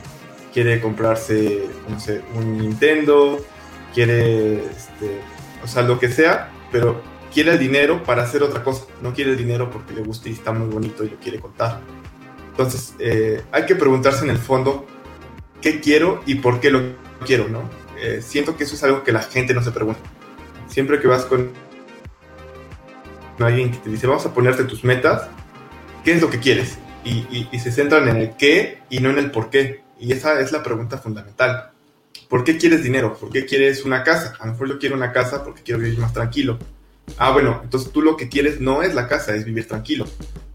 quiere 0.55 0.81
comprarse, 0.81 1.65
no 1.89 2.01
sé, 2.01 2.23
un 2.35 2.59
Nintendo, 2.59 3.45
quiere, 3.95 4.65
este, 4.65 5.21
o 5.63 5.67
sea, 5.67 5.83
lo 5.83 5.99
que 5.99 6.09
sea, 6.09 6.51
pero 6.73 7.03
quiere 7.33 7.53
el 7.53 7.59
dinero 7.59 8.03
para 8.03 8.23
hacer 8.23 8.43
otra 8.43 8.65
cosa, 8.65 8.85
no 9.03 9.13
quiere 9.13 9.33
el 9.33 9.37
dinero 9.37 9.71
porque 9.71 9.95
le 9.95 10.03
gusta 10.03 10.29
y 10.29 10.33
está 10.33 10.53
muy 10.53 10.69
bonito 10.69 11.05
y 11.05 11.11
lo 11.11 11.17
quiere 11.19 11.39
contar. 11.41 11.81
Entonces, 12.51 12.95
eh, 12.99 13.43
hay 13.53 13.67
que 13.67 13.77
preguntarse 13.77 14.25
en 14.25 14.31
el 14.31 14.39
fondo 14.39 14.87
qué 15.61 15.81
quiero 15.81 16.23
y 16.27 16.37
por 16.37 16.61
qué 16.61 16.71
lo 16.71 16.83
quiero, 17.25 17.49
¿no? 17.49 17.69
Eh, 17.99 18.23
siento 18.23 18.57
que 18.57 18.65
eso 18.65 18.75
es 18.75 18.83
algo 18.83 19.05
que 19.05 19.13
la 19.13 19.23
gente 19.23 19.55
no 19.55 19.63
se 19.63 19.71
pregunta. 19.71 20.01
Siempre 20.69 21.01
que 21.01 21.09
vas 21.09 21.25
con 21.25 21.51
alguien 23.39 23.71
que 23.71 23.79
te 23.79 23.91
dice, 23.91 24.07
vamos 24.07 24.27
a 24.27 24.35
ponerte 24.35 24.65
tus 24.65 24.85
metas, 24.85 25.29
¿qué 26.05 26.13
es 26.13 26.21
lo 26.21 26.31
que 26.31 26.39
quieres? 26.39 26.79
Y, 27.05 27.49
y 27.51 27.59
se 27.59 27.73
centran 27.73 28.09
en 28.09 28.17
el 28.17 28.37
qué 28.37 28.83
y 28.91 29.01
no 29.01 29.11
en 29.11 29.19
el 29.19 29.31
por 29.31 29.49
qué. 29.49 29.83
Y 29.99 30.13
esa 30.13 30.39
es 30.41 30.53
la 30.53 30.63
pregunta 30.63 30.99
fundamental. 30.99 31.71
¿Por 32.29 32.45
qué 32.45 32.59
quieres 32.59 32.83
dinero? 32.83 33.17
¿Por 33.17 33.31
qué 33.31 33.47
quieres 33.47 33.85
una 33.85 34.05
casa? 34.05 34.35
A 34.39 34.47
lo 34.47 34.53
mejor 34.53 34.69
yo 34.69 34.79
quiero 34.79 34.97
una 34.97 35.13
casa 35.13 35.43
porque 35.43 35.63
quiero 35.63 35.81
vivir 35.81 35.99
más 35.99 36.13
tranquilo 36.13 36.59
Ah, 37.19 37.31
bueno, 37.31 37.61
entonces 37.63 37.93
tú 37.93 38.03
lo 38.03 38.17
que 38.17 38.29
quieres 38.29 38.61
no 38.61 38.83
es 38.83 38.95
la 38.95 39.09
casa, 39.09 39.35
es 39.35 39.45
vivir 39.45 39.67
tranquilo. 39.67 40.07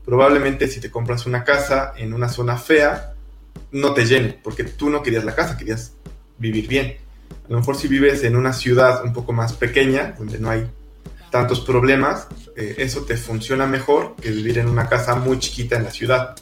Probablemente 0.04 0.68
si 0.68 0.80
te 0.80 0.92
compras 0.92 1.26
una 1.26 1.44
casa 1.44 1.94
en 1.98 2.14
una 2.14 2.30
zona 2.30 2.58
fea, 2.58 3.15
no 3.76 3.94
te 3.94 4.06
llene, 4.06 4.40
porque 4.42 4.64
tú 4.64 4.90
no 4.90 5.04
querías 5.04 5.26
la 5.26 5.36
casa, 5.36 5.58
querías 5.58 5.94
vivir 6.38 6.68
bien. 6.68 6.96
A 7.46 7.52
lo 7.52 7.60
mejor 7.60 7.76
si 7.76 7.90
vives 7.90 8.24
en 8.24 8.38
una 8.38 8.54
ciudad 8.54 9.04
un 9.04 9.12
poco 9.12 9.34
más 9.34 9.52
pequeña, 9.52 10.16
donde 10.18 10.40
no 10.40 10.50
hay 10.50 10.66
tantos 11.30 11.60
problemas, 11.60 12.28
eh, 12.56 12.76
eso 12.78 13.02
te 13.02 13.18
funciona 13.18 13.68
mejor 13.68 14.16
que 14.16 14.32
vivir 14.32 14.60
en 14.60 14.70
una 14.70 14.88
casa 14.88 15.16
muy 15.16 15.40
chiquita 15.40 15.76
en 15.76 15.84
la 15.84 15.92
ciudad. 15.92 16.36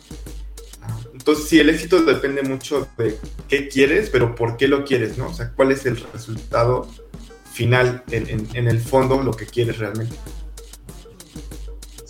Ah, 0.83 0.95
entonces, 1.11 1.47
sí, 1.47 1.59
el 1.59 1.69
éxito 1.69 2.03
depende 2.03 2.43
mucho 2.43 2.87
de 2.99 3.17
qué 3.47 3.67
quieres, 3.67 4.11
pero 4.11 4.35
por 4.35 4.55
qué 4.55 4.67
lo 4.67 4.85
quieres, 4.85 5.17
¿no? 5.17 5.29
O 5.29 5.33
sea, 5.33 5.51
cuál 5.55 5.71
es 5.71 5.87
el 5.87 5.97
resultado 6.13 6.87
final, 7.51 8.03
en, 8.11 8.67
el 8.67 8.79
fondo, 8.79 9.23
lo 9.23 9.31
que 9.31 9.47
quieres 9.47 9.79
realmente. 9.79 10.15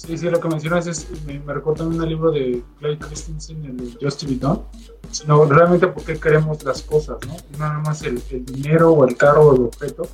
Sí, 0.06 0.18
sí, 0.18 0.30
lo 0.30 0.40
que 0.42 0.50
mencionas 0.50 0.86
es, 0.86 1.08
me, 1.26 1.40
recuerda 1.54 1.86
un 1.86 1.98
libro 2.06 2.30
de 2.30 2.62
Clay 2.80 2.98
Christensen, 2.98 3.64
el 3.64 3.78
de 3.78 3.98
Just 4.02 4.26
to 4.26 4.68
sino 5.12 5.46
realmente 5.46 5.88
por 5.88 6.04
qué 6.04 6.20
queremos 6.20 6.62
las 6.66 6.82
cosas, 6.82 7.18
¿no? 7.26 7.38
No 7.52 7.58
nada 7.58 7.80
más 7.80 8.02
el, 8.04 8.22
dinero 8.46 8.92
o 8.92 9.08
el 9.08 9.16
carro 9.16 9.48
o 9.48 9.56
el 9.56 9.62
objeto. 9.62 10.10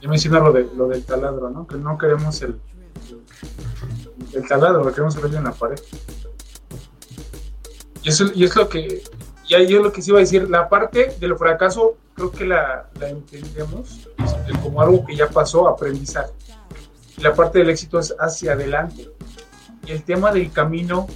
Ya 0.00 0.08
menciona 0.08 0.40
lo, 0.40 0.52
de, 0.52 0.66
lo 0.74 0.88
del 0.88 1.04
taladro, 1.04 1.50
¿no? 1.50 1.66
Que 1.66 1.76
no 1.76 1.98
queremos 1.98 2.40
el, 2.40 2.58
el, 4.32 4.48
taladro, 4.48 4.84
lo 4.84 4.90
queremos 4.90 5.20
ver 5.20 5.34
en 5.34 5.44
la 5.44 5.52
pared. 5.52 5.78
Y 8.02 8.08
eso, 8.08 8.24
y 8.34 8.44
es 8.44 8.56
lo 8.56 8.70
que, 8.70 9.02
y 9.46 9.54
ahí 9.54 9.66
yo 9.66 9.82
lo 9.82 9.92
que 9.92 10.00
sí 10.00 10.10
iba 10.10 10.18
a 10.18 10.20
decir, 10.20 10.48
la 10.48 10.66
parte 10.66 11.14
del 11.20 11.36
fracaso 11.36 11.98
creo 12.14 12.30
que 12.30 12.46
la, 12.46 12.88
la 12.98 13.10
entendemos 13.10 14.08
como 14.62 14.80
algo 14.80 15.04
que 15.04 15.14
ya 15.14 15.28
pasó, 15.28 15.68
aprendizaje. 15.68 16.32
La 17.20 17.34
parte 17.34 17.58
del 17.58 17.70
éxito 17.70 17.98
es 17.98 18.14
hacia 18.18 18.52
adelante. 18.52 19.10
Y 19.86 19.92
el 19.92 20.02
tema 20.02 20.32
del 20.32 20.50
camino, 20.52 21.06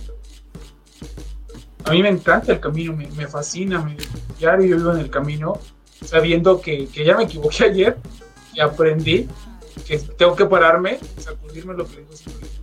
a 1.84 1.90
mí 1.90 2.02
me 2.02 2.08
encanta 2.08 2.52
el 2.52 2.60
camino, 2.60 2.94
me, 2.94 3.08
me 3.08 3.26
fascina, 3.26 3.80
me, 3.80 3.96
diario 4.38 4.66
yo 4.66 4.76
vivo 4.76 4.92
en 4.92 5.00
el 5.00 5.10
camino, 5.10 5.58
sabiendo 6.04 6.60
que, 6.60 6.88
que 6.88 7.04
ya 7.04 7.16
me 7.16 7.24
equivoqué 7.24 7.64
ayer 7.64 7.96
y 8.52 8.60
aprendí 8.60 9.28
que 9.86 9.98
tengo 9.98 10.34
que 10.34 10.46
pararme, 10.46 10.98
sacudirme 11.18 11.74
lo 11.74 11.86
que 11.86 11.98
digo, 11.98 12.10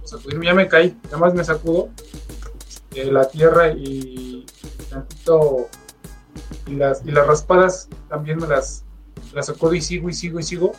sacudirme, 0.06 0.46
ya 0.46 0.54
me 0.54 0.68
caí, 0.68 0.98
nada 1.06 1.18
más 1.18 1.34
me 1.34 1.44
sacudo 1.44 1.90
de 2.92 3.12
la 3.12 3.28
tierra 3.30 3.72
y 3.72 4.46
tantito 4.90 5.68
y 6.68 6.76
las, 6.76 7.06
y 7.06 7.12
las 7.12 7.28
raspadas 7.28 7.90
también 8.10 8.38
me 8.38 8.48
las, 8.48 8.84
las 9.34 9.46
sacudo 9.46 9.74
y 9.74 9.82
sigo 9.82 10.10
y 10.10 10.14
sigo 10.14 10.40
y 10.40 10.44
sigo, 10.44 10.74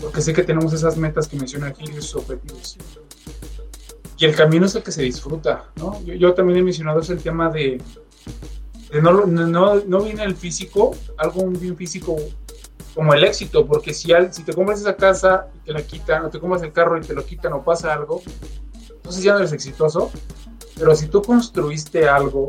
porque 0.00 0.20
sé 0.20 0.32
que 0.32 0.42
tenemos 0.42 0.72
esas 0.72 0.96
metas 0.96 1.28
que 1.28 1.36
menciona 1.36 1.68
aquí 1.68 1.84
y 1.86 1.96
esos 1.96 2.16
objetivos. 2.16 2.76
Y 4.16 4.24
el 4.24 4.34
camino 4.34 4.66
es 4.66 4.74
el 4.74 4.82
que 4.82 4.92
se 4.92 5.02
disfruta, 5.02 5.70
¿no? 5.76 6.00
Yo, 6.02 6.34
también 6.34 6.58
he 6.58 6.62
mencionado 6.62 7.00
es 7.00 7.10
el 7.10 7.18
tema 7.18 7.50
de, 7.50 7.80
no, 9.02 9.26
no, 9.26 9.80
no, 9.80 10.02
viene 10.02 10.24
el 10.24 10.36
físico, 10.36 10.92
algo 11.16 11.46
bien 11.48 11.76
físico 11.76 12.16
como 12.94 13.12
el 13.12 13.24
éxito, 13.24 13.66
porque 13.66 13.92
si, 13.92 14.12
al, 14.12 14.32
si 14.32 14.44
te 14.44 14.52
compras 14.52 14.80
esa 14.80 14.94
casa 14.94 15.48
y 15.56 15.66
te 15.66 15.72
la 15.72 15.82
quitan, 15.82 16.24
o 16.24 16.30
te 16.30 16.38
compras 16.38 16.62
el 16.62 16.72
carro 16.72 16.96
y 16.96 17.00
te 17.00 17.12
lo 17.12 17.24
quitan 17.24 17.52
o 17.54 17.64
pasa 17.64 17.92
algo, 17.92 18.22
entonces 18.88 19.22
ya 19.22 19.32
no 19.32 19.38
eres 19.38 19.52
exitoso. 19.52 20.12
Pero 20.76 20.94
si 20.94 21.08
tú 21.08 21.22
construiste 21.22 22.08
algo, 22.08 22.46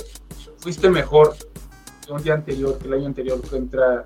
fuiste 0.57 0.89
mejor 0.89 1.35
que 2.05 2.11
un 2.11 2.23
día 2.23 2.33
anterior, 2.35 2.77
que 2.77 2.87
el 2.87 2.93
año 2.93 3.07
anterior, 3.07 3.41
que 3.41 3.55
entra 3.55 4.03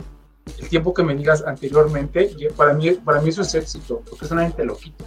el 0.57 0.69
tiempo 0.69 0.93
que 0.93 1.03
me 1.03 1.15
digas 1.15 1.43
anteriormente, 1.45 2.35
para 2.55 2.73
mí, 2.73 2.91
para 2.91 3.21
mí 3.21 3.29
eso 3.29 3.41
es 3.41 3.53
éxito, 3.55 4.01
porque 4.09 4.25
solamente 4.25 4.57
te 4.57 4.65
lo 4.65 4.77
quita. 4.77 5.05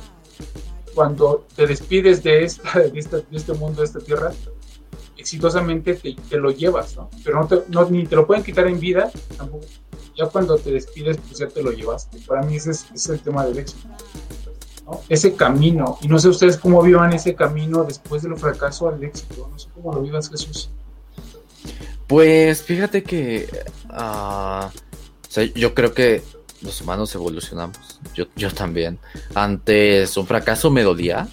Cuando 0.95 1.47
te 1.55 1.67
despides 1.67 2.23
de, 2.25 2.45
esta, 2.45 2.79
de, 2.81 3.27
este 3.33 3.53
mundo, 3.55 3.81
de 3.81 3.87
esta 3.87 4.01
tierra, 4.01 4.33
exitosamente 5.17 5.95
te, 5.95 6.15
te 6.15 6.37
lo 6.37 6.51
llevas, 6.51 6.97
¿no? 6.97 7.11
Pero 7.25 7.41
no, 7.41 7.47
te, 7.87 7.93
ni 7.93 8.07
te 8.07 8.17
lo 8.17 8.27
pueden 8.27 8.43
quitar 8.43 8.67
en 8.67 8.79
vida, 8.79 9.11
tampoco. 9.37 9.67
Ya 10.17 10.27
cuando 10.27 10.59
te 10.59 10.71
despides, 10.71 11.17
pues 11.17 11.39
ya 11.39 11.49
te 11.49 11.63
lo 11.63 11.73
llevaste. 11.73 12.19
Para 12.27 12.43
mí 12.43 12.57
ese 12.57 12.73
es, 12.73 13.09
el 13.09 13.21
tema 13.21 13.47
del 13.47 13.59
éxito. 13.59 13.89
Ese 15.09 15.35
camino, 15.35 15.97
y 16.03 16.09
no 16.09 16.19
sé 16.19 16.29
ustedes 16.29 16.59
cómo 16.59 16.83
vivan 16.83 17.15
ese 17.15 17.35
camino 17.35 17.85
después 17.85 18.23
del 18.23 18.37
fracaso 18.37 18.89
al 18.89 19.03
éxito, 19.03 19.49
no 19.51 19.59
sé 19.59 19.69
cómo 19.75 19.93
lo 19.95 20.03
vivas 20.03 20.29
Jesús. 20.29 20.71
Pues 22.09 22.63
fíjate 22.63 23.03
que 23.03 23.49
uh, 23.89 24.69
yo 25.55 25.75
creo 25.75 25.95
que 25.95 26.23
los 26.63 26.81
humanos 26.81 27.15
evolucionamos. 27.15 28.01
Yo, 28.15 28.27
yo 28.37 28.51
también. 28.51 28.99
Antes 29.35 30.17
un 30.17 30.27
fracaso 30.27 30.71
me 30.71 30.83
dolía. 30.83 31.29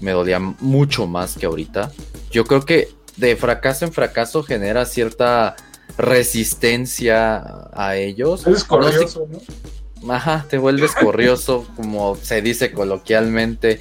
Me 0.00 0.12
dolía 0.12 0.38
mucho 0.38 1.06
más 1.06 1.36
que 1.36 1.46
ahorita. 1.46 1.90
Yo 2.30 2.44
creo 2.44 2.64
que 2.64 2.90
de 3.16 3.36
fracaso 3.36 3.84
en 3.84 3.92
fracaso 3.92 4.42
genera 4.42 4.84
cierta 4.84 5.56
resistencia 5.96 7.68
a 7.72 7.96
ellos. 7.96 8.46
Es 8.46 8.64
corrioso, 8.64 9.26
¿no? 9.30 10.12
Ajá, 10.12 10.46
te 10.48 10.58
vuelves 10.58 10.94
corrioso, 11.00 11.66
como 11.76 12.16
se 12.16 12.42
dice 12.42 12.72
coloquialmente. 12.72 13.80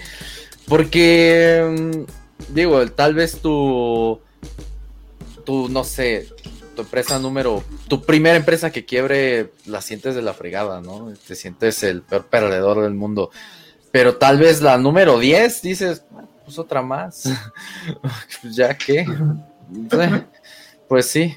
Porque, 0.67 1.63
mm, 1.69 2.54
digo, 2.54 2.86
tal 2.91 3.13
vez 3.13 3.39
tu, 3.41 4.19
tu, 5.45 5.69
no 5.69 5.84
sé, 5.84 6.30
tu 6.76 6.84
empresa 6.84 7.18
número, 7.20 7.64
tu 7.88 8.02
primera 8.04 8.36
empresa 8.36 8.72
que 8.72 8.86
quiebre, 8.86 9.52
la 9.66 9.82
sientes 9.82 10.16
de 10.16 10.22
la 10.22 10.34
fregada, 10.34 10.82
¿no? 10.82 11.14
Te 11.28 11.36
sientes 11.36 11.82
el 11.84 12.02
peor 12.02 12.28
perdedor 12.28 12.82
del 12.82 12.94
mundo. 12.94 13.32
Pero 13.92 14.18
tal 14.18 14.38
vez 14.38 14.62
la 14.62 14.78
número 14.78 15.20
10 15.20 15.62
dices, 15.62 16.04
pues 16.44 16.60
otra 16.60 16.82
más. 16.82 17.24
ya 18.44 18.78
que. 18.78 19.06
pues 20.88 21.08
sí. 21.08 21.36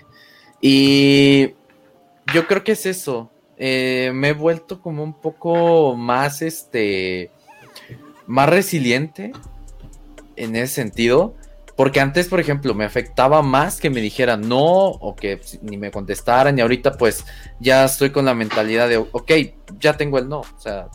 Y 0.61 1.55
yo 2.35 2.47
creo 2.47 2.65
que 2.65 2.73
es 2.73 2.85
eso. 2.87 3.31
Eh, 3.57 4.13
me 4.15 4.29
he 4.29 4.33
vuelto 4.33 4.81
como 4.81 5.03
un 5.03 5.15
poco 5.15 5.97
más, 5.97 6.43
este, 6.43 7.31
más 8.27 8.49
resiliente 8.49 9.33
en 10.37 10.57
ese 10.57 10.75
sentido. 10.75 11.35
Porque 11.79 12.01
antes, 12.01 12.27
por 12.27 12.41
ejemplo, 12.41 12.75
me 12.75 12.85
afectaba 12.85 13.41
más 13.41 13.79
que 13.79 13.89
me 13.89 14.01
dijeran 14.01 14.49
no 14.49 14.59
o 14.65 15.15
que 15.15 15.41
ni 15.63 15.77
me 15.77 15.93
contestaran 15.93 16.59
y 16.59 16.61
ahorita 16.61 16.95
pues 16.95 17.25
ya 17.61 17.85
estoy 17.85 18.11
con 18.11 18.25
la 18.25 18.35
mentalidad 18.35 18.89
de, 18.89 18.97
ok, 18.97 19.31
ya 19.79 19.97
tengo 19.97 20.19
el 20.19 20.29
no. 20.29 20.41
O 20.41 20.59
sea, 20.59 20.89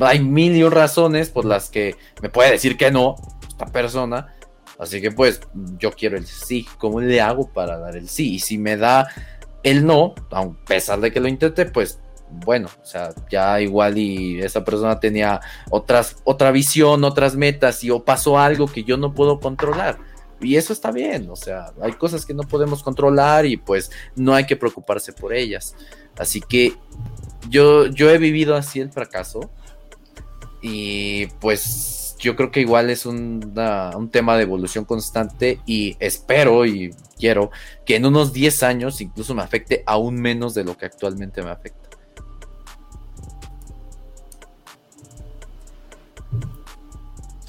hay 0.00 0.18
mil 0.18 0.56
y 0.56 0.68
razones 0.68 1.28
por 1.30 1.44
las 1.44 1.70
que 1.70 1.94
me 2.20 2.30
puede 2.30 2.50
decir 2.50 2.76
que 2.76 2.90
no 2.90 3.14
esta 3.46 3.66
persona. 3.66 4.34
Así 4.76 5.00
que 5.00 5.12
pues 5.12 5.40
yo 5.78 5.92
quiero 5.92 6.16
el 6.16 6.26
sí. 6.26 6.66
¿Cómo 6.78 7.00
le 7.00 7.20
hago 7.20 7.46
para 7.52 7.78
dar 7.78 7.96
el 7.96 8.08
sí? 8.08 8.34
Y 8.34 8.38
si 8.40 8.58
me 8.58 8.76
da 8.76 9.06
el 9.62 9.86
no, 9.86 10.16
a 10.32 10.50
pesar 10.66 10.98
de 10.98 11.12
que 11.12 11.20
lo 11.20 11.28
intente, 11.28 11.64
pues 11.66 12.00
bueno, 12.44 12.68
o 12.80 12.84
sea, 12.84 13.14
ya 13.30 13.60
igual 13.60 13.98
y 13.98 14.40
esa 14.40 14.64
persona 14.64 14.98
tenía 15.00 15.40
otras, 15.70 16.16
otra 16.24 16.50
visión, 16.50 17.04
otras 17.04 17.36
metas 17.36 17.82
y 17.84 17.90
o 17.90 18.04
pasó 18.04 18.38
algo 18.38 18.66
que 18.66 18.84
yo 18.84 18.96
no 18.96 19.14
puedo 19.14 19.40
controlar. 19.40 19.98
Y 20.40 20.56
eso 20.56 20.72
está 20.72 20.90
bien, 20.90 21.30
o 21.30 21.36
sea, 21.36 21.72
hay 21.80 21.92
cosas 21.92 22.26
que 22.26 22.34
no 22.34 22.42
podemos 22.42 22.82
controlar 22.82 23.46
y 23.46 23.56
pues 23.56 23.92
no 24.16 24.34
hay 24.34 24.44
que 24.44 24.56
preocuparse 24.56 25.12
por 25.12 25.32
ellas. 25.32 25.76
Así 26.18 26.40
que 26.40 26.74
yo, 27.48 27.86
yo 27.86 28.10
he 28.10 28.18
vivido 28.18 28.56
así 28.56 28.80
el 28.80 28.90
fracaso 28.90 29.50
y 30.60 31.26
pues 31.40 32.16
yo 32.18 32.36
creo 32.36 32.50
que 32.50 32.60
igual 32.60 32.90
es 32.90 33.06
un 33.06 34.10
tema 34.12 34.36
de 34.36 34.42
evolución 34.42 34.84
constante 34.84 35.60
y 35.66 35.96
espero 36.00 36.66
y 36.66 36.94
quiero 37.18 37.50
que 37.84 37.96
en 37.96 38.06
unos 38.06 38.32
10 38.32 38.62
años 38.64 39.00
incluso 39.00 39.34
me 39.34 39.42
afecte 39.42 39.82
aún 39.86 40.16
menos 40.16 40.54
de 40.54 40.64
lo 40.64 40.76
que 40.76 40.86
actualmente 40.86 41.42
me 41.42 41.50
afecta. 41.50 41.81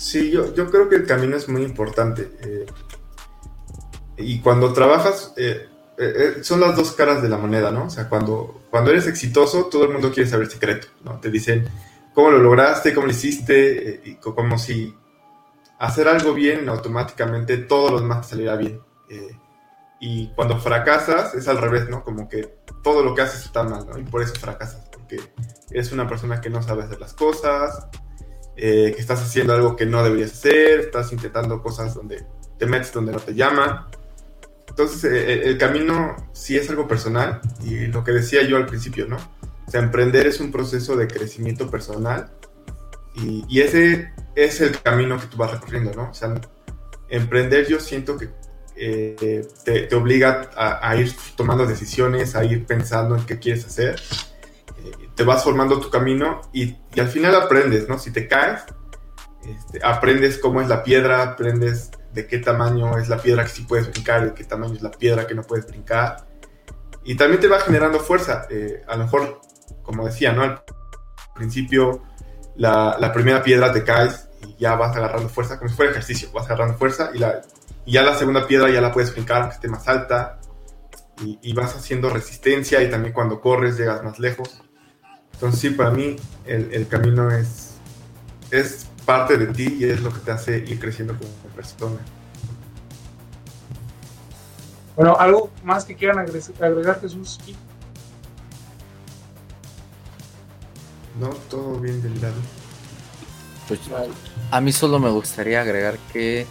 Sí, 0.04 0.32
yo, 0.32 0.54
yo 0.54 0.70
creo 0.70 0.90
que 0.90 0.98
el 0.98 1.06
camino 1.06 1.38
es 1.38 1.48
muy 1.48 1.64
importante. 1.64 2.30
Eh, 2.42 2.66
y 4.18 4.42
cuando 4.42 4.74
trabajas, 4.74 5.34
eh, 5.38 5.70
eh, 5.98 6.40
son 6.42 6.60
las 6.60 6.76
dos 6.76 6.92
caras 6.92 7.22
de 7.22 7.30
la 7.30 7.38
moneda, 7.38 7.72
¿no? 7.72 7.86
O 7.86 7.90
sea, 7.90 8.10
cuando, 8.10 8.64
cuando 8.70 8.92
eres 8.92 9.08
exitoso, 9.08 9.68
todo 9.68 9.86
el 9.86 9.94
mundo 9.94 10.12
quiere 10.12 10.30
saber 10.30 10.48
el 10.48 10.52
secreto, 10.52 10.88
¿no? 11.06 11.22
Te 11.22 11.32
dicen 11.32 11.66
cómo 12.14 12.32
lo 12.32 12.40
lograste, 12.40 12.94
cómo 12.94 13.08
lo 13.08 13.14
hiciste, 13.14 14.02
y 14.04 14.16
como 14.16 14.58
si 14.58 14.94
hacer 15.80 16.10
algo 16.10 16.34
bien, 16.34 16.68
automáticamente 16.68 17.56
todos 17.60 17.92
los 17.92 18.02
demás 18.02 18.24
te 18.24 18.32
saliera 18.32 18.58
bien. 18.58 18.82
y 20.02 20.34
cuando 20.36 20.60
fracasas, 20.60 21.34
es 21.34 21.48
al 21.48 21.60
revés, 21.60 21.88
¿no? 21.88 22.04
Como 22.04 22.28
que 22.28 22.58
todo 22.84 23.04
lo 23.06 23.16
que 23.16 23.22
haces 23.22 23.46
está 23.46 23.64
mal, 23.64 23.88
¿no? 23.88 23.98
Y 23.98 24.04
por 24.04 24.22
eso 24.22 24.34
fracasas, 24.36 24.90
porque 24.92 25.22
eres 25.72 25.94
una 25.94 26.06
persona 26.10 26.42
que 26.42 26.50
no 26.50 26.62
sabe 26.62 26.84
hacer 26.84 27.00
las 27.00 27.14
cosas, 27.14 27.88
eh, 28.56 28.92
que 28.96 29.02
estás 29.02 29.20
haciendo 29.22 29.54
algo 29.54 29.76
que 29.76 29.86
no 29.86 30.04
deberías 30.04 30.32
hacer, 30.32 30.82
estás 30.82 31.12
intentando 31.12 31.62
cosas 31.62 31.96
donde 31.96 32.24
te 32.60 32.68
metes 32.68 32.94
donde 32.94 33.12
no 33.12 33.20
te 33.20 33.34
llaman. 33.34 33.86
Entonces, 34.68 35.04
eh, 35.06 35.34
eh, 35.34 35.42
el 35.46 35.58
camino 35.58 36.16
sí 36.34 36.56
es 36.56 36.70
algo 36.70 36.88
personal 36.88 37.42
y 37.64 37.88
lo 37.88 38.04
que 38.04 38.12
decía 38.12 38.44
yo 38.44 38.58
al 38.58 38.68
principio, 38.68 39.08
¿no? 39.08 39.18
O 39.68 39.72
sea, 39.72 39.82
emprender 39.82 40.28
es 40.28 40.40
un 40.40 40.52
proceso 40.52 40.96
de 40.96 41.08
crecimiento 41.08 41.70
personal 41.70 42.32
y, 43.16 43.60
ese 43.60 44.12
es 44.36 44.62
el 44.62 44.80
camino 44.82 45.20
que 45.20 45.28
tú 45.28 45.38
vas 45.38 45.52
recorriendo, 45.52 45.92
¿no? 45.96 46.10
O 46.10 46.14
sea, 46.14 46.34
emprender 47.10 47.68
yo 47.68 47.80
siento 47.80 48.18
que 48.18 48.30
te, 48.76 49.96
obliga 49.96 50.50
a, 50.56 50.96
ir 50.96 51.12
tomando 51.36 51.66
decisiones, 51.66 52.36
a 52.36 52.44
ir 52.44 52.66
pensando 52.66 53.16
en 53.16 53.26
qué 53.26 53.40
quieres 53.40 53.66
hacer 53.66 54.00
te 55.16 55.24
vas 55.24 55.44
formando 55.44 55.80
tu 55.80 55.90
camino 55.90 56.42
y, 56.54 56.78
al 57.00 57.08
final 57.08 57.36
aprendes, 57.36 57.88
¿no? 57.88 58.00
Si 58.00 58.12
te 58.12 58.28
caes, 58.28 58.62
este, 59.46 59.80
aprendes 59.84 60.38
cómo 60.38 60.62
es 60.62 60.68
la 60.68 60.84
piedra, 60.84 61.22
aprendes 61.22 61.92
de 62.14 62.28
qué 62.28 62.40
tamaño 62.40 62.98
es 62.98 63.10
la 63.10 63.18
piedra 63.18 63.44
que 63.44 63.50
sí 63.50 63.64
puedes 63.64 63.90
brincar, 63.90 64.26
de 64.26 64.34
qué 64.34 64.44
tamaño 64.44 64.74
es 64.76 64.82
la 64.82 64.92
piedra 64.92 65.28
que 65.28 65.36
no 65.36 65.44
puedes 65.44 65.68
brincar. 65.68 66.28
Y 67.04 67.16
también 67.16 67.42
te 67.42 67.48
va 67.48 67.60
generando 67.60 68.00
fuerza. 68.00 68.48
Eh, 68.50 68.84
a 68.88 68.96
lo 68.96 69.04
mejor, 69.06 69.42
como 69.82 70.06
decía, 70.06 70.32
¿no? 70.32 70.44
Al 70.44 70.64
principio, 71.36 72.04
la, 72.56 73.12
primera 73.14 73.44
piedra 73.44 73.74
te 73.74 73.84
caes 73.84 74.30
y 74.42 74.56
ya 74.58 74.76
vas 74.76 74.96
agarrando 74.96 75.30
fuerza, 75.30 75.58
como 75.58 75.70
si 75.70 75.76
fuera 75.76 75.92
ejercicio, 75.92 76.32
vas 76.32 76.46
agarrando 76.46 76.78
fuerza 76.78 77.12
y, 77.14 77.20
la, 77.20 77.42
y 77.86 77.94
ya 77.94 78.04
la 78.04 78.16
segunda 78.16 78.46
piedra 78.48 78.70
ya 78.70 78.82
la 78.82 78.92
puedes 78.92 79.12
brincar 79.14 79.42
aunque 79.42 79.56
esté 79.56 79.68
más 79.68 79.88
alta. 79.88 80.40
Y, 81.22 81.38
y, 81.44 81.54
vas 81.54 81.76
haciendo 81.76 82.10
resistencia 82.10 82.82
y 82.82 82.90
también 82.90 83.14
cuando 83.14 83.40
corres 83.40 83.78
llegas 83.78 84.04
más 84.04 84.18
lejos. 84.18 84.64
Entonces 85.44 85.60
sí, 85.60 85.70
para 85.72 85.92
mí 85.92 86.16
el, 86.46 86.88
camino 86.88 87.30
es, 87.30 87.72
es 88.50 88.88
parte 89.06 89.38
de 89.38 89.48
ti 89.48 89.76
y 89.78 89.84
es 89.84 90.00
lo 90.00 90.14
que 90.14 90.20
te 90.20 90.32
hace 90.32 90.60
ir 90.60 90.80
creciendo 90.80 91.18
como 91.18 91.30
persona. 91.54 91.98
Bueno, 94.96 95.18
¿algo 95.20 95.52
más 95.62 95.84
que 95.84 95.98
quieran 95.98 96.20
agregar, 96.20 97.02
Jesús? 97.02 97.42
No, 101.20 101.28
todo 101.50 101.78
bien 101.78 102.02
del 102.02 102.22
lado. 102.22 102.36
Pues, 103.68 103.82
a 104.50 104.62
mí 104.62 104.72
solo 104.72 104.98
me 104.98 105.10
gustaría 105.10 105.60
agregar 105.60 105.98
que, 106.14 106.48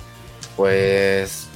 pues, 0.55 1.47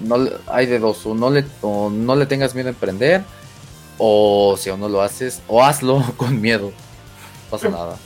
no 0.00 0.16
hay 0.46 0.64
de 0.64 0.78
dos, 0.78 1.04
o 1.04 1.14
no 1.14 1.28
le, 1.28 1.44
o 1.60 1.90
no 1.90 2.16
le 2.16 2.24
tengas 2.24 2.54
miedo 2.54 2.68
a 2.68 2.70
emprender, 2.70 3.24
o 3.98 4.56
si 4.56 4.70
aún 4.70 4.80
no 4.80 4.88
lo 4.88 5.02
haces, 5.02 5.42
o 5.48 5.62
hazlo 5.62 6.02
con 6.16 6.40
miedo. 6.40 6.72
No 7.44 7.50
pasa 7.50 7.68
nada. 7.68 7.96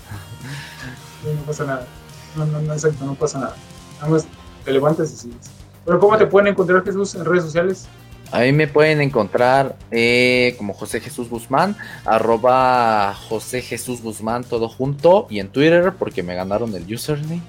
no 1.25 1.43
pasa 1.43 1.65
nada. 1.65 1.87
No, 2.35 2.47
no, 2.47 2.61
no, 2.63 2.73
exacto, 2.73 3.05
no 3.05 3.15
pasa 3.15 3.39
nada. 3.39 3.57
Nada 4.01 4.13
más 4.13 4.27
te 4.65 4.73
levantas 4.73 5.13
y 5.13 5.17
sigues. 5.17 5.51
Pero 5.85 5.99
¿cómo 6.01 6.17
te 6.17 6.27
pueden 6.27 6.49
encontrar 6.49 6.85
Jesús 6.85 7.15
en 7.15 7.25
redes 7.25 7.45
sociales? 7.45 7.87
Ahí 8.31 8.51
me 8.53 8.67
pueden 8.67 9.03
encontrar 9.03 9.77
eh, 9.91 10.55
como 10.57 10.73
José 10.73 11.01
Jesús 11.01 11.29
Guzmán, 11.29 11.77
arroba 12.07 13.15
José 13.29 13.61
Jesús 13.61 14.01
Guzmán 14.01 14.45
todo 14.45 14.71
junto 14.71 15.27
y 15.29 15.39
en 15.39 15.49
Twitter 15.49 15.93
porque 15.99 16.23
me 16.23 16.35
ganaron 16.35 16.75
el 16.75 16.91
username, 16.91 17.43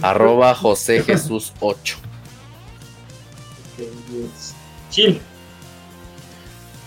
arroba 0.00 0.54
José 0.54 1.02
Jesús 1.02 1.52
8. 1.58 1.96
Gil 4.92 5.20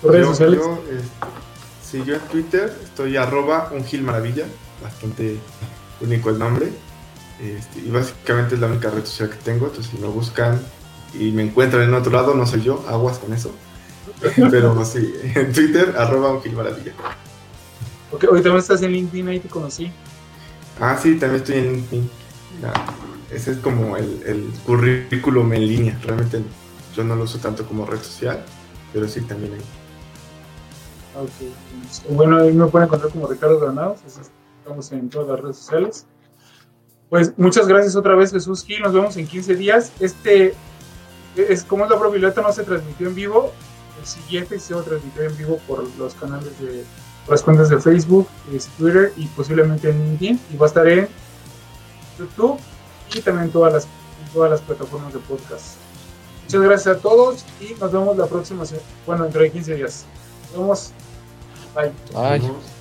redes 0.03 0.27
sociales? 0.27 0.59
Yo, 0.59 0.79
sí, 1.83 2.03
yo 2.05 2.15
en 2.15 2.21
Twitter 2.21 2.75
estoy 2.83 3.17
arroba 3.17 3.69
un 3.73 3.83
Gil 3.85 4.03
Maravilla, 4.03 4.45
bastante 4.81 5.37
único 6.01 6.29
el 6.29 6.39
nombre. 6.39 6.71
Este, 7.41 7.79
y 7.79 7.89
básicamente 7.89 8.55
es 8.55 8.61
la 8.61 8.67
única 8.67 8.89
red 8.91 9.03
social 9.03 9.29
que 9.29 9.37
tengo, 9.37 9.65
entonces 9.65 9.91
si 9.91 9.97
me 9.97 10.07
buscan 10.07 10.61
y 11.13 11.31
me 11.31 11.41
encuentran 11.41 11.83
en 11.83 11.93
otro 11.93 12.11
lado, 12.11 12.35
no 12.35 12.45
soy 12.45 12.61
yo, 12.61 12.85
aguas 12.87 13.17
con 13.17 13.33
eso. 13.33 13.51
Pero 14.51 14.85
sí, 14.85 15.13
en 15.35 15.51
Twitter, 15.51 15.95
arroba 15.97 16.31
un 16.31 16.41
Gil 16.41 16.53
Maravilla. 16.53 16.93
Ok, 18.11 18.25
hoy 18.29 18.41
también 18.41 18.57
estás 18.57 18.81
en 18.81 18.91
LinkedIn, 18.91 19.27
ahí 19.29 19.39
te 19.39 19.47
conocí. 19.47 19.91
Ah, 20.79 20.97
sí, 21.01 21.15
también 21.17 21.41
estoy 21.41 21.57
en 21.57 21.73
LinkedIn. 21.73 22.09
ese 23.31 23.51
es 23.51 23.57
como 23.57 23.97
el, 23.97 24.21
el 24.25 24.51
currículum 24.65 25.53
en 25.53 25.67
línea. 25.67 25.99
Realmente 26.03 26.41
yo 26.95 27.03
no 27.03 27.15
lo 27.15 27.23
uso 27.23 27.39
tanto 27.39 27.65
como 27.65 27.85
red 27.85 28.01
social, 28.01 28.43
pero 28.93 29.07
sí 29.07 29.21
también 29.21 29.53
hay. 31.15 32.13
Bueno, 32.15 32.37
ahí 32.37 32.53
me 32.53 32.67
pueden 32.67 32.87
encontrar 32.87 33.11
como 33.11 33.27
Ricardo 33.27 33.59
Granados, 33.59 33.99
estamos 34.05 34.91
en 34.91 35.09
todas 35.09 35.27
las 35.27 35.39
redes 35.39 35.57
sociales. 35.57 36.05
Pues 37.09 37.37
muchas 37.37 37.67
gracias 37.67 37.95
otra 37.95 38.15
vez 38.15 38.31
Jesús 38.31 38.63
Gil, 38.63 38.81
nos 38.81 38.93
vemos 38.93 39.17
en 39.17 39.27
15 39.27 39.55
días. 39.55 39.91
Este, 39.99 40.53
es 41.35 41.63
como 41.63 41.83
es 41.83 41.89
la 41.89 41.97
probabilidad 41.97 42.35
no 42.37 42.53
se 42.53 42.63
transmitió 42.63 43.07
en 43.07 43.15
vivo, 43.15 43.51
el 43.99 44.05
siguiente 44.05 44.59
se 44.59 44.73
va 44.73 44.81
a 44.81 44.83
transmitir 44.83 45.23
en 45.23 45.37
vivo 45.37 45.59
por 45.67 45.83
los 45.97 46.13
canales 46.15 46.57
de 46.59 46.83
las 47.29 47.41
cuentas 47.43 47.69
de 47.69 47.79
Facebook, 47.79 48.27
Twitter 48.77 49.13
y 49.17 49.25
posiblemente 49.27 49.89
en 49.89 50.03
LinkedIn 50.03 50.39
y 50.53 50.57
va 50.57 50.65
a 50.65 50.69
estar 50.69 50.87
en 50.87 51.07
YouTube 52.17 52.59
y 53.13 53.21
también 53.21 53.45
en 53.45 53.51
todas 53.51 53.73
las, 53.73 53.87
todas 54.33 54.51
las 54.51 54.61
plataformas 54.61 55.13
de 55.13 55.19
podcast. 55.19 55.75
Muchas 56.45 56.61
gracias 56.61 56.97
a 56.97 56.99
todos 56.99 57.45
y 57.59 57.73
nos 57.79 57.91
vemos 57.91 58.17
la 58.17 58.25
próxima, 58.25 58.63
bueno, 59.05 59.23
dentro 59.23 59.41
de 59.41 59.51
15 59.51 59.75
días. 59.75 60.05
Nos 60.51 60.59
vemos. 60.59 60.93
Bye. 61.73 61.93
Bye. 62.13 62.80